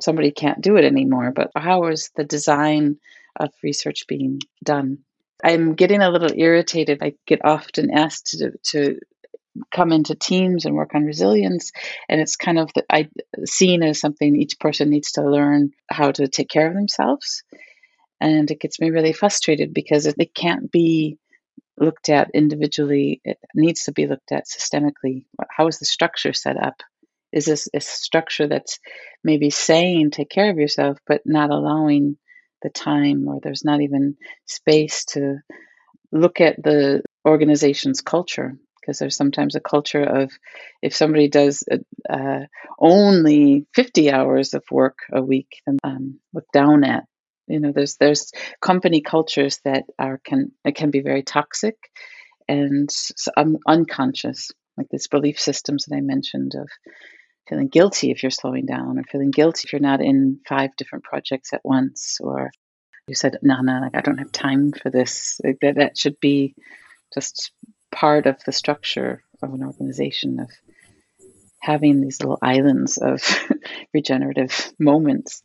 somebody 0.00 0.30
can't 0.30 0.62
do 0.62 0.76
it 0.76 0.84
anymore 0.84 1.30
but 1.34 1.50
how 1.54 1.86
is 1.86 2.10
the 2.16 2.24
design 2.24 2.98
of 3.38 3.50
research 3.62 4.06
being 4.06 4.40
done? 4.62 4.98
I'm 5.42 5.74
getting 5.74 6.02
a 6.02 6.10
little 6.10 6.30
irritated. 6.34 6.98
I 7.02 7.14
get 7.26 7.44
often 7.44 7.90
asked 7.90 8.38
to, 8.38 8.52
to 8.64 8.98
come 9.72 9.92
into 9.92 10.14
teams 10.14 10.64
and 10.64 10.74
work 10.74 10.94
on 10.94 11.04
resilience. 11.04 11.72
And 12.08 12.20
it's 12.20 12.36
kind 12.36 12.58
of 12.58 12.70
the, 12.74 12.84
I, 12.90 13.08
seen 13.44 13.82
as 13.82 14.00
something 14.00 14.36
each 14.36 14.58
person 14.58 14.90
needs 14.90 15.12
to 15.12 15.22
learn 15.28 15.70
how 15.90 16.12
to 16.12 16.28
take 16.28 16.48
care 16.48 16.68
of 16.68 16.74
themselves. 16.74 17.42
And 18.20 18.50
it 18.50 18.60
gets 18.60 18.80
me 18.80 18.90
really 18.90 19.12
frustrated 19.12 19.72
because 19.72 20.06
it, 20.06 20.16
it 20.18 20.34
can't 20.34 20.70
be 20.70 21.18
looked 21.78 22.08
at 22.10 22.30
individually. 22.34 23.20
It 23.24 23.38
needs 23.54 23.84
to 23.84 23.92
be 23.92 24.06
looked 24.06 24.32
at 24.32 24.44
systemically. 24.46 25.24
How 25.50 25.66
is 25.66 25.78
the 25.78 25.86
structure 25.86 26.32
set 26.32 26.62
up? 26.62 26.82
Is 27.32 27.46
this 27.46 27.68
a 27.74 27.80
structure 27.80 28.48
that's 28.48 28.78
maybe 29.24 29.50
saying 29.50 30.10
take 30.10 30.30
care 30.30 30.50
of 30.50 30.58
yourself 30.58 30.98
but 31.06 31.22
not 31.24 31.50
allowing 31.50 32.16
the 32.62 32.70
time 32.70 33.26
or 33.28 33.40
there's 33.42 33.64
not 33.64 33.80
even 33.80 34.16
space 34.46 35.04
to 35.06 35.38
look 36.12 36.40
at 36.40 36.62
the 36.62 37.02
organization's 37.26 38.00
culture 38.00 38.56
because 38.80 38.98
there's 38.98 39.16
sometimes 39.16 39.54
a 39.54 39.60
culture 39.60 40.02
of 40.02 40.32
if 40.82 40.94
somebody 40.94 41.28
does 41.28 41.62
uh, 42.08 42.40
only 42.78 43.66
50 43.74 44.10
hours 44.10 44.54
of 44.54 44.64
work 44.70 44.98
a 45.12 45.22
week 45.22 45.60
then 45.66 45.78
um, 45.84 46.18
look 46.32 46.46
down 46.52 46.84
at 46.84 47.04
you 47.46 47.60
know 47.60 47.72
there's 47.72 47.96
there's 47.96 48.32
company 48.60 49.00
cultures 49.00 49.60
that 49.64 49.84
are 49.98 50.20
can 50.24 50.52
can 50.74 50.90
be 50.90 51.00
very 51.00 51.22
toxic 51.22 51.76
and 52.48 52.88
um, 53.36 53.56
unconscious 53.66 54.50
like 54.76 54.86
these 54.90 55.08
belief 55.08 55.38
systems 55.38 55.86
that 55.86 55.96
i 55.96 56.00
mentioned 56.00 56.54
of 56.54 56.68
feeling 57.48 57.68
guilty 57.68 58.10
if 58.10 58.22
you're 58.22 58.30
slowing 58.30 58.66
down 58.66 58.98
or 58.98 59.02
feeling 59.04 59.30
guilty 59.30 59.62
if 59.64 59.72
you're 59.72 59.80
not 59.80 60.00
in 60.00 60.38
five 60.48 60.70
different 60.76 61.04
projects 61.04 61.52
at 61.52 61.60
once 61.64 62.18
or 62.20 62.50
you 63.08 63.14
said 63.14 63.36
no 63.42 63.60
no 63.60 63.80
like 63.80 63.96
i 63.96 64.00
don't 64.00 64.18
have 64.18 64.30
time 64.30 64.70
for 64.72 64.90
this. 64.90 65.40
That, 65.42 65.74
that 65.76 65.98
should 65.98 66.20
be 66.20 66.54
just 67.12 67.52
part 67.92 68.26
of 68.26 68.42
the 68.44 68.52
structure 68.52 69.22
of 69.42 69.52
an 69.52 69.62
organization 69.64 70.40
of 70.40 70.50
having 71.60 72.00
these 72.00 72.20
little 72.20 72.38
islands 72.42 72.98
of 72.98 73.22
regenerative 73.94 74.72
moments. 74.78 75.42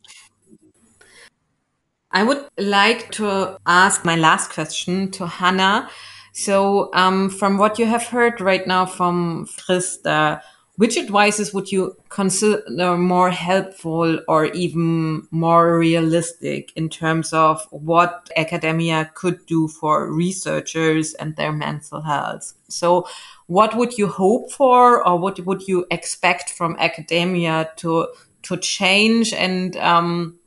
I 2.10 2.22
would 2.22 2.48
like 2.56 3.10
to 3.12 3.58
ask 3.66 4.04
my 4.04 4.16
last 4.16 4.50
question 4.50 5.10
to 5.12 5.26
Hanna. 5.26 5.90
So, 6.32 6.90
um, 6.94 7.30
from 7.30 7.58
what 7.58 7.78
you 7.78 7.86
have 7.86 8.04
heard 8.04 8.40
right 8.40 8.66
now 8.66 8.86
from 8.86 9.46
Christa, 9.58 10.40
which 10.76 10.98
advices 10.98 11.54
would 11.54 11.72
you 11.72 11.96
consider 12.10 12.96
more 12.98 13.30
helpful 13.30 14.20
or 14.28 14.46
even 14.46 15.26
more 15.30 15.78
realistic 15.78 16.70
in 16.76 16.90
terms 16.90 17.32
of 17.32 17.66
what 17.70 18.28
academia 18.36 19.10
could 19.14 19.44
do 19.46 19.68
for 19.68 20.12
researchers 20.12 21.14
and 21.14 21.34
their 21.36 21.52
mental 21.52 22.02
health? 22.02 22.52
So, 22.68 23.08
what 23.46 23.74
would 23.76 23.96
you 23.96 24.06
hope 24.06 24.52
for, 24.52 25.06
or 25.06 25.18
what 25.18 25.40
would 25.40 25.66
you 25.66 25.86
expect 25.90 26.50
from 26.50 26.76
academia 26.78 27.70
to 27.76 28.08
to 28.42 28.56
change? 28.58 29.32
And 29.32 29.76
um, 29.78 30.38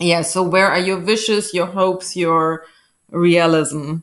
yeah, 0.00 0.22
so 0.22 0.42
where 0.42 0.68
are 0.68 0.78
your 0.78 0.98
wishes, 0.98 1.54
your 1.54 1.66
hopes, 1.66 2.14
your 2.14 2.64
realism? 3.10 3.98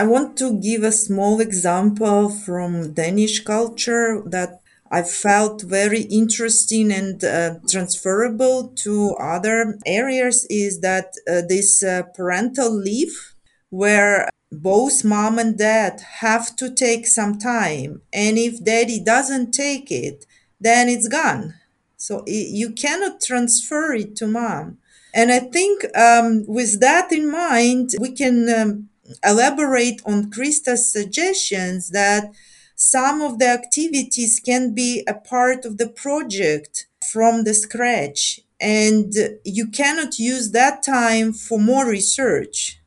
I 0.00 0.04
want 0.04 0.38
to 0.38 0.58
give 0.58 0.82
a 0.82 0.92
small 0.92 1.42
example 1.42 2.30
from 2.30 2.94
Danish 2.94 3.40
culture 3.44 4.22
that 4.24 4.62
I 4.90 5.02
felt 5.02 5.60
very 5.60 6.04
interesting 6.20 6.90
and 6.90 7.22
uh, 7.22 7.56
transferable 7.68 8.68
to 8.76 9.14
other 9.20 9.78
areas 9.84 10.46
is 10.48 10.80
that 10.80 11.12
uh, 11.28 11.42
this 11.46 11.82
uh, 11.82 12.04
parental 12.14 12.72
leave 12.72 13.34
where 13.68 14.30
both 14.50 15.04
mom 15.04 15.38
and 15.38 15.58
dad 15.58 16.00
have 16.22 16.56
to 16.56 16.74
take 16.74 17.06
some 17.06 17.38
time 17.38 18.00
and 18.10 18.38
if 18.38 18.64
daddy 18.64 19.00
doesn't 19.04 19.52
take 19.52 19.90
it 19.90 20.24
then 20.58 20.88
it's 20.88 21.08
gone. 21.08 21.56
So 21.98 22.24
it, 22.26 22.48
you 22.48 22.70
cannot 22.70 23.20
transfer 23.20 23.92
it 23.92 24.16
to 24.16 24.26
mom. 24.26 24.78
And 25.12 25.30
i 25.30 25.40
think 25.40 25.84
um, 25.94 26.46
with 26.46 26.80
that 26.80 27.12
in 27.12 27.30
mind 27.30 27.90
we 27.98 28.12
can 28.12 28.48
um, 28.48 28.89
elaborate 29.24 30.00
on 30.04 30.30
Christa's 30.30 30.90
suggestions 30.92 31.90
that 31.90 32.32
some 32.74 33.20
of 33.20 33.38
the 33.38 33.48
activities 33.48 34.40
can 34.44 34.74
be 34.74 35.04
a 35.06 35.14
part 35.14 35.64
of 35.64 35.78
the 35.78 35.88
project 35.88 36.86
from 37.12 37.44
the 37.44 37.54
scratch 37.54 38.40
and 38.60 39.12
you 39.44 39.66
cannot 39.68 40.18
use 40.18 40.50
that 40.52 40.82
time 40.82 41.32
for 41.32 41.58
more 41.58 41.88
research. 41.88 42.78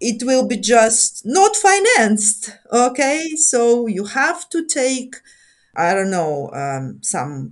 It 0.00 0.22
will 0.24 0.46
be 0.46 0.56
just 0.56 1.22
not 1.24 1.56
financed 1.56 2.56
okay? 2.72 3.30
So 3.36 3.86
you 3.86 4.04
have 4.06 4.48
to 4.50 4.64
take 4.66 5.16
i 5.76 5.94
don't 5.94 6.10
know 6.10 6.50
um, 6.52 6.98
some 7.02 7.50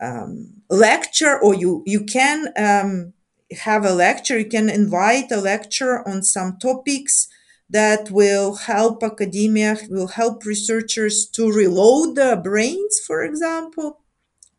um, 0.00 0.62
lecture 0.70 1.38
or 1.38 1.54
you 1.54 1.82
you 1.86 2.04
can 2.04 2.48
um, 2.56 3.12
have 3.58 3.84
a 3.84 3.92
lecture, 3.92 4.38
you 4.38 4.46
can 4.48 4.68
invite 4.68 5.30
a 5.32 5.40
lecture 5.40 6.06
on 6.08 6.22
some 6.22 6.58
topics 6.58 7.28
that 7.68 8.10
will 8.10 8.54
help 8.56 9.02
academia, 9.02 9.76
will 9.88 10.08
help 10.08 10.44
researchers 10.44 11.26
to 11.26 11.50
reload 11.52 12.16
their 12.16 12.36
brains, 12.36 13.00
for 13.06 13.22
example, 13.22 14.00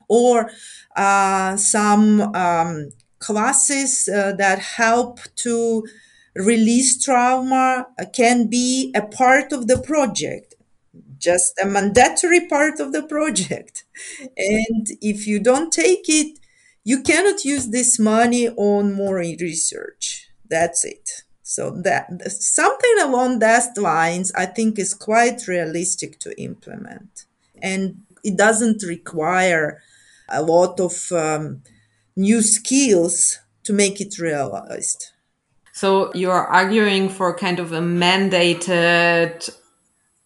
or 0.09 0.51
uh, 0.95 1.55
some 1.57 2.21
um, 2.35 2.89
classes 3.19 4.09
uh, 4.09 4.33
that 4.33 4.59
help 4.59 5.19
to 5.35 5.85
release 6.35 7.03
trauma 7.03 7.87
can 8.13 8.47
be 8.47 8.91
a 8.95 9.01
part 9.01 9.51
of 9.51 9.67
the 9.67 9.77
project 9.77 10.55
just 11.17 11.53
a 11.61 11.65
mandatory 11.65 12.47
part 12.47 12.79
of 12.79 12.91
the 12.91 13.03
project. 13.03 13.85
And 14.37 14.87
if 15.01 15.27
you 15.27 15.39
don't 15.39 15.71
take 15.71 16.05
it 16.09 16.39
you 16.83 17.01
cannot 17.03 17.45
use 17.45 17.67
this 17.67 17.99
money 17.99 18.49
on 18.49 18.93
more 18.93 19.15
research. 19.17 20.29
That's 20.49 20.83
it. 20.83 21.23
So 21.43 21.71
that 21.83 22.09
something 22.31 22.95
along 23.01 23.39
those 23.39 23.67
lines, 23.77 24.31
I 24.33 24.45
think, 24.45 24.79
is 24.79 24.93
quite 24.93 25.47
realistic 25.47 26.17
to 26.19 26.41
implement, 26.41 27.25
and 27.61 28.03
it 28.23 28.37
doesn't 28.37 28.83
require 28.83 29.81
a 30.29 30.41
lot 30.41 30.79
of 30.79 31.11
um, 31.11 31.63
new 32.15 32.41
skills 32.41 33.39
to 33.63 33.73
make 33.73 33.99
it 33.99 34.17
realized. 34.17 35.11
So 35.73 36.13
you're 36.13 36.47
arguing 36.47 37.09
for 37.09 37.35
kind 37.35 37.59
of 37.59 37.71
a 37.71 37.81
mandated 37.81 39.49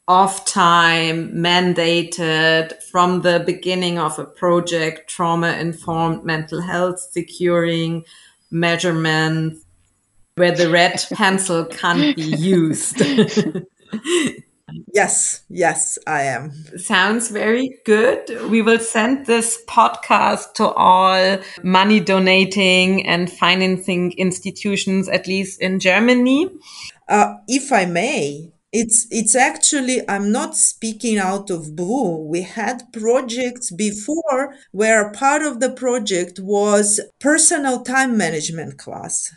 off 0.07 0.45
time 0.45 1.31
mandated 1.31 2.81
from 2.83 3.21
the 3.21 3.41
beginning 3.45 3.97
of 3.97 4.19
a 4.19 4.25
project, 4.25 5.09
trauma 5.09 5.53
informed 5.53 6.23
mental 6.23 6.61
health 6.61 6.99
securing 6.99 8.05
measurements 8.51 9.65
where 10.35 10.51
the 10.51 10.69
red 10.69 11.03
pencil 11.13 11.65
can't 11.65 12.15
be 12.15 12.21
used. 12.21 13.01
yes, 14.93 15.43
yes, 15.49 15.97
I 16.05 16.23
am. 16.23 16.51
Sounds 16.77 17.29
very 17.29 17.79
good. 17.85 18.49
We 18.49 18.61
will 18.61 18.79
send 18.79 19.25
this 19.25 19.63
podcast 19.67 20.53
to 20.55 20.67
all 20.67 21.39
money 21.63 21.99
donating 21.99 23.07
and 23.07 23.31
financing 23.31 24.11
institutions, 24.17 25.09
at 25.09 25.25
least 25.25 25.61
in 25.61 25.79
Germany. 25.79 26.49
Uh, 27.07 27.35
if 27.47 27.71
I 27.71 27.85
may, 27.85 28.51
it's 28.81 29.07
it's 29.11 29.35
actually 29.35 29.97
i'm 30.09 30.31
not 30.31 30.55
speaking 30.55 31.17
out 31.17 31.49
of 31.49 31.75
blue. 31.75 32.17
We 32.33 32.41
had 32.41 32.83
projects 32.93 33.71
before 33.71 34.55
where 34.71 35.11
part 35.11 35.41
of 35.43 35.59
the 35.59 35.71
project 35.71 36.39
was 36.39 36.99
personal 37.19 37.81
time 37.83 38.17
management 38.17 38.77
class 38.77 39.31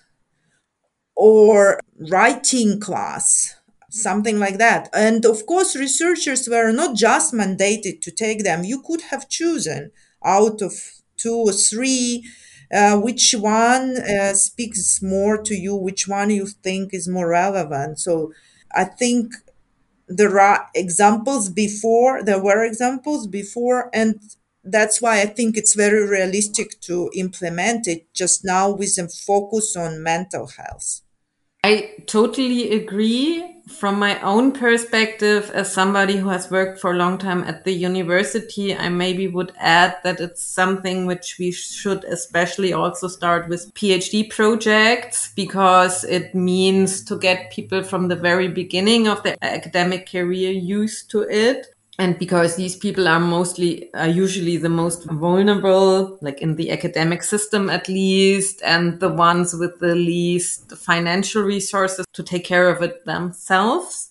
or 1.16 1.80
writing 2.10 2.80
class 2.80 3.54
something 3.90 4.38
like 4.38 4.58
that. 4.58 4.86
And 4.92 5.24
of 5.24 5.46
course 5.46 5.74
researchers 5.74 6.46
were 6.46 6.72
not 6.72 6.94
just 6.94 7.32
mandated 7.32 8.02
to 8.02 8.10
take 8.10 8.44
them. 8.44 8.62
You 8.62 8.82
could 8.82 9.00
have 9.10 9.30
chosen 9.30 9.90
out 10.22 10.60
of 10.60 10.72
two 11.16 11.34
or 11.34 11.52
three 11.52 12.22
uh, 12.72 13.00
which 13.00 13.34
one 13.38 13.96
uh, 13.96 14.34
speaks 14.34 15.00
more 15.00 15.38
to 15.42 15.54
you 15.54 15.74
which 15.74 16.06
one 16.06 16.28
you 16.28 16.46
think 16.46 16.92
is 16.92 17.08
more 17.08 17.28
relevant. 17.30 17.98
So 17.98 18.32
i 18.74 18.84
think 18.84 19.32
there 20.08 20.40
are 20.40 20.68
examples 20.74 21.48
before 21.48 22.22
there 22.22 22.42
were 22.42 22.64
examples 22.64 23.26
before 23.26 23.90
and 23.92 24.20
that's 24.64 25.00
why 25.02 25.20
i 25.20 25.26
think 25.26 25.56
it's 25.56 25.74
very 25.74 26.06
realistic 26.08 26.80
to 26.80 27.10
implement 27.14 27.86
it 27.86 28.12
just 28.14 28.44
now 28.44 28.70
with 28.70 28.98
a 28.98 29.08
focus 29.08 29.76
on 29.76 30.02
mental 30.02 30.46
health 30.46 31.02
I 31.64 31.94
totally 32.06 32.72
agree. 32.72 33.57
From 33.68 33.98
my 33.98 34.20
own 34.22 34.52
perspective, 34.52 35.50
as 35.52 35.72
somebody 35.72 36.16
who 36.16 36.30
has 36.30 36.50
worked 36.50 36.80
for 36.80 36.92
a 36.92 36.96
long 36.96 37.18
time 37.18 37.44
at 37.44 37.64
the 37.64 37.72
university, 37.72 38.74
I 38.74 38.88
maybe 38.88 39.28
would 39.28 39.52
add 39.58 39.96
that 40.04 40.20
it's 40.20 40.42
something 40.42 41.06
which 41.06 41.36
we 41.38 41.52
should 41.52 42.02
especially 42.04 42.72
also 42.72 43.08
start 43.08 43.48
with 43.48 43.72
PhD 43.74 44.30
projects 44.30 45.32
because 45.36 46.02
it 46.04 46.34
means 46.34 47.04
to 47.04 47.18
get 47.18 47.52
people 47.52 47.82
from 47.82 48.08
the 48.08 48.16
very 48.16 48.48
beginning 48.48 49.06
of 49.06 49.22
their 49.22 49.36
academic 49.42 50.10
career 50.10 50.50
used 50.50 51.10
to 51.10 51.22
it 51.22 51.66
and 51.98 52.16
because 52.18 52.54
these 52.54 52.76
people 52.76 53.08
are 53.08 53.20
mostly 53.20 53.92
are 53.94 54.08
usually 54.08 54.56
the 54.56 54.68
most 54.68 55.04
vulnerable 55.04 56.16
like 56.22 56.40
in 56.40 56.54
the 56.54 56.70
academic 56.70 57.22
system 57.22 57.68
at 57.68 57.88
least 57.88 58.62
and 58.64 59.00
the 59.00 59.08
ones 59.08 59.54
with 59.54 59.78
the 59.80 59.94
least 59.94 60.76
financial 60.76 61.42
resources 61.42 62.06
to 62.12 62.22
take 62.22 62.44
care 62.44 62.68
of 62.68 62.82
it 62.82 63.04
themselves. 63.04 64.10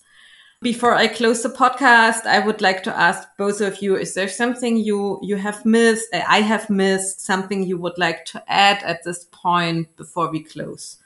Before 0.60 0.95
i 0.95 1.08
close 1.08 1.43
the 1.43 1.50
podcast 1.50 2.26
i 2.26 2.39
would 2.39 2.62
like 2.62 2.82
to 2.82 2.97
ask 2.97 3.28
both 3.38 3.62
of 3.62 3.80
you 3.80 3.95
is 3.95 4.15
there 4.15 4.28
something 4.28 4.76
you 4.76 5.19
you 5.21 5.36
have 5.36 5.63
missed 5.65 6.08
i 6.12 6.41
have 6.41 6.67
missed 6.67 7.21
something 7.21 7.62
you 7.62 7.78
would 7.78 7.97
like 8.00 8.26
to 8.26 8.43
add 8.47 8.82
at 8.82 9.04
this 9.04 9.26
point 9.26 9.95
before 9.97 10.32
we 10.32 10.43
close 10.43 10.97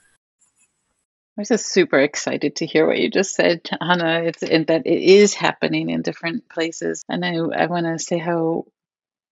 was 1.42 1.50
just 1.50 1.74
super 1.74 2.00
excited 2.00 2.58
to 2.58 2.66
hear 2.66 2.88
what 2.88 3.00
you 3.00 3.10
just 3.10 3.36
said, 3.36 3.62
Hanna. 3.82 4.24
It's 4.24 4.42
that 4.42 4.84
it 4.86 5.04
is 5.04 5.34
happening 5.34 5.90
in 5.90 6.04
different 6.04 6.50
places, 6.50 7.04
and 7.10 7.26
I 7.26 7.36
I 7.36 7.66
want 7.68 7.86
to 7.88 8.00
say 8.00 8.18
how 8.20 8.66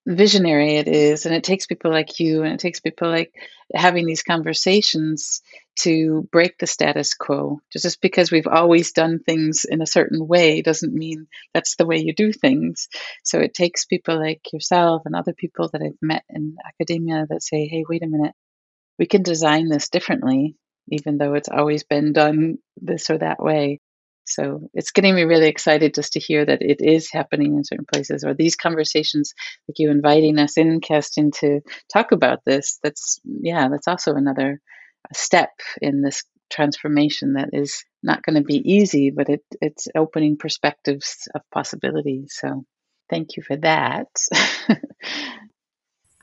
visionary 0.07 0.77
it 0.77 0.87
is, 0.87 1.25
and 1.25 1.35
it 1.35 1.43
takes 1.43 1.67
people 1.67 1.91
like 1.91 2.19
you, 2.19 2.43
and 2.43 2.53
it 2.53 2.59
takes 2.59 2.79
people 2.79 3.09
like 3.09 3.33
having 3.73 4.05
these 4.05 4.23
conversations 4.23 5.41
to 5.81 6.27
break 6.31 6.57
the 6.57 6.67
status 6.67 7.13
quo. 7.13 7.61
Just 7.71 8.01
because 8.01 8.31
we've 8.31 8.47
always 8.47 8.91
done 8.93 9.19
things 9.19 9.65
in 9.69 9.81
a 9.81 9.87
certain 9.87 10.27
way 10.27 10.61
doesn't 10.61 10.93
mean 10.93 11.27
that's 11.53 11.75
the 11.75 11.85
way 11.85 11.99
you 11.99 12.13
do 12.15 12.33
things. 12.33 12.89
So 13.23 13.39
it 13.39 13.53
takes 13.53 13.85
people 13.85 14.19
like 14.19 14.41
yourself 14.53 15.03
and 15.05 15.15
other 15.15 15.33
people 15.33 15.69
that 15.73 15.81
I've 15.83 16.01
met 16.01 16.23
in 16.29 16.57
academia 16.67 17.27
that 17.29 17.43
say, 17.43 17.67
"Hey, 17.67 17.85
wait 17.87 18.03
a 18.03 18.07
minute." 18.07 18.33
We 18.99 19.07
can 19.07 19.23
design 19.23 19.69
this 19.69 19.89
differently 19.89 20.55
even 20.91 21.17
though 21.17 21.33
it's 21.33 21.49
always 21.49 21.83
been 21.83 22.13
done 22.13 22.57
this 22.77 23.09
or 23.09 23.17
that 23.17 23.41
way. 23.41 23.79
So 24.25 24.69
it's 24.73 24.91
getting 24.91 25.15
me 25.15 25.23
really 25.23 25.47
excited 25.47 25.95
just 25.95 26.13
to 26.13 26.19
hear 26.19 26.45
that 26.45 26.61
it 26.61 26.81
is 26.81 27.09
happening 27.11 27.55
in 27.55 27.63
certain 27.63 27.85
places, 27.91 28.23
or 28.23 28.33
these 28.35 28.55
conversations, 28.55 29.33
like 29.67 29.79
you 29.79 29.89
inviting 29.89 30.37
us 30.37 30.57
in, 30.57 30.81
Kerstin, 30.81 31.31
to 31.39 31.61
talk 31.91 32.11
about 32.11 32.39
this. 32.45 32.79
That's 32.83 33.19
yeah, 33.23 33.69
that's 33.69 33.87
also 33.87 34.13
another 34.13 34.61
step 35.13 35.49
in 35.81 36.01
this 36.01 36.23
transformation 36.51 37.33
that 37.33 37.49
is 37.53 37.83
not 38.03 38.23
going 38.23 38.35
to 38.35 38.43
be 38.43 38.61
easy, 38.71 39.11
but 39.11 39.29
it, 39.29 39.41
it's 39.61 39.87
opening 39.95 40.37
perspectives 40.37 41.27
of 41.33 41.41
possibilities. 41.51 42.35
So 42.39 42.65
thank 43.09 43.35
you 43.37 43.43
for 43.43 43.55
that. 43.57 44.07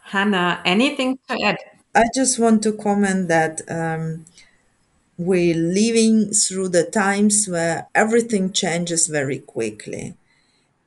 Hanna, 0.02 0.62
anything 0.64 1.18
to 1.28 1.38
add? 1.42 1.58
I 1.94 2.04
just 2.14 2.38
want 2.38 2.62
to 2.64 2.72
comment 2.72 3.28
that 3.28 3.62
um, 3.68 4.24
we're 5.18 5.54
living 5.54 6.30
through 6.30 6.68
the 6.68 6.84
times 6.84 7.46
where 7.48 7.88
everything 7.94 8.52
changes 8.52 9.06
very 9.06 9.38
quickly. 9.38 10.14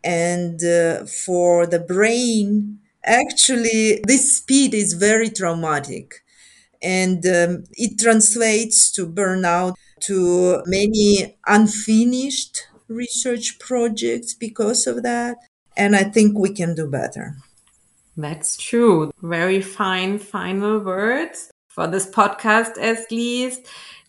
And 0.04 0.63
uh, 0.63 1.06
for 1.06 1.65
the 1.65 1.80
brain, 1.80 2.80
actually, 3.04 4.02
this 4.06 4.38
speed 4.38 4.74
is 4.74 4.94
very 4.94 5.30
traumatic. 5.30 6.24
And 6.82 7.26
um, 7.26 7.63
it 7.74 8.00
translates 8.00 8.92
to 8.94 9.08
burnout, 9.08 9.74
to 10.02 10.63
many 10.65 11.38
unfinished 11.46 12.68
research 12.88 13.60
projects 13.60 14.34
because 14.34 14.88
of 14.88 15.04
that. 15.04 15.38
And 15.76 15.96
I 15.96 16.04
think 16.04 16.38
we 16.38 16.54
can 16.54 16.76
do 16.76 16.88
better. 16.88 17.36
That's 18.15 18.58
true. 18.58 19.12
Very 19.22 19.62
fine 19.62 20.20
final 20.20 20.80
words 20.80 21.52
for 21.68 21.88
this 21.88 22.10
podcast, 22.10 22.78
at 22.82 23.12
least. 23.12 23.62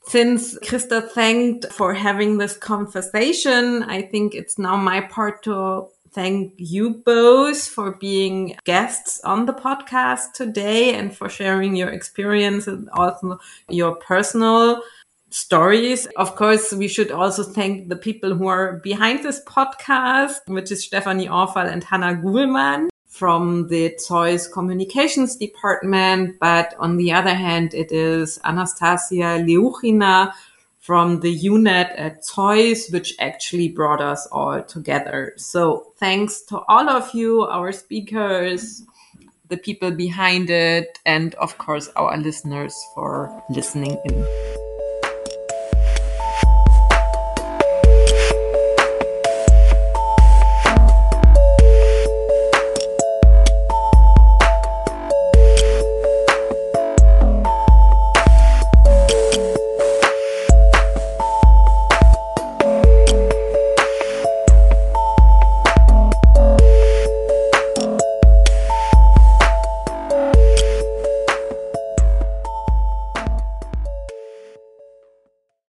Since 0.03 0.59
Christa 0.61 1.09
thanked 1.11 1.67
for 1.73 1.95
having 1.95 2.39
this 2.39 2.57
conversation, 2.57 3.85
I 3.85 4.03
think 4.03 4.35
it's 4.35 4.59
now 4.59 4.77
my 4.77 5.03
part 5.03 5.43
to 5.45 5.89
thank 6.13 6.55
you 6.57 6.95
both 7.05 7.69
for 7.69 7.93
being 7.93 8.57
guests 8.65 9.21
on 9.23 9.47
the 9.47 9.53
podcast 9.53 10.33
today 10.35 10.95
and 10.95 11.17
for 11.17 11.29
sharing 11.29 11.77
your 11.77 11.91
experience 11.91 12.67
and 12.67 12.89
also 12.91 13.39
your 13.69 13.95
personal 13.95 14.83
stories. 15.31 16.07
Of 16.17 16.35
course, 16.35 16.73
we 16.73 16.89
should 16.89 17.13
also 17.13 17.45
thank 17.45 17.89
the 17.89 17.97
people 17.97 18.35
who 18.35 18.49
are 18.49 18.81
behind 18.83 19.23
this 19.23 19.41
podcast, 19.45 20.41
which 20.47 20.73
is 20.73 20.85
Stephanie 20.85 21.29
Orfall 21.29 21.71
and 21.71 21.85
Hannah 21.85 22.15
Guhlmann 22.15 22.89
from 23.11 23.67
the 23.69 23.95
ZOiS 23.99 24.51
communications 24.51 25.37
department. 25.37 26.39
But 26.41 26.75
on 26.79 26.97
the 26.97 27.13
other 27.13 27.35
hand, 27.35 27.75
it 27.75 27.93
is 27.93 28.39
Anastasia 28.45 29.45
Leuchina 29.45 30.33
from 30.79 31.21
the 31.21 31.39
UNET 31.39 31.93
at 31.99 32.23
ZOiS, 32.23 32.91
which 32.93 33.15
actually 33.19 33.69
brought 33.69 34.01
us 34.01 34.27
all 34.33 34.63
together. 34.63 35.35
So 35.37 35.93
thanks 35.99 36.41
to 36.43 36.61
all 36.69 36.89
of 36.89 37.13
you, 37.13 37.43
our 37.43 37.73
speakers, 37.73 38.83
the 39.49 39.57
people 39.57 39.91
behind 39.91 40.49
it, 40.49 40.99
and 41.05 41.35
of 41.35 41.59
course, 41.59 41.89
our 41.97 42.17
listeners 42.17 42.75
for 42.95 43.43
listening 43.51 43.99
in. 44.05 44.60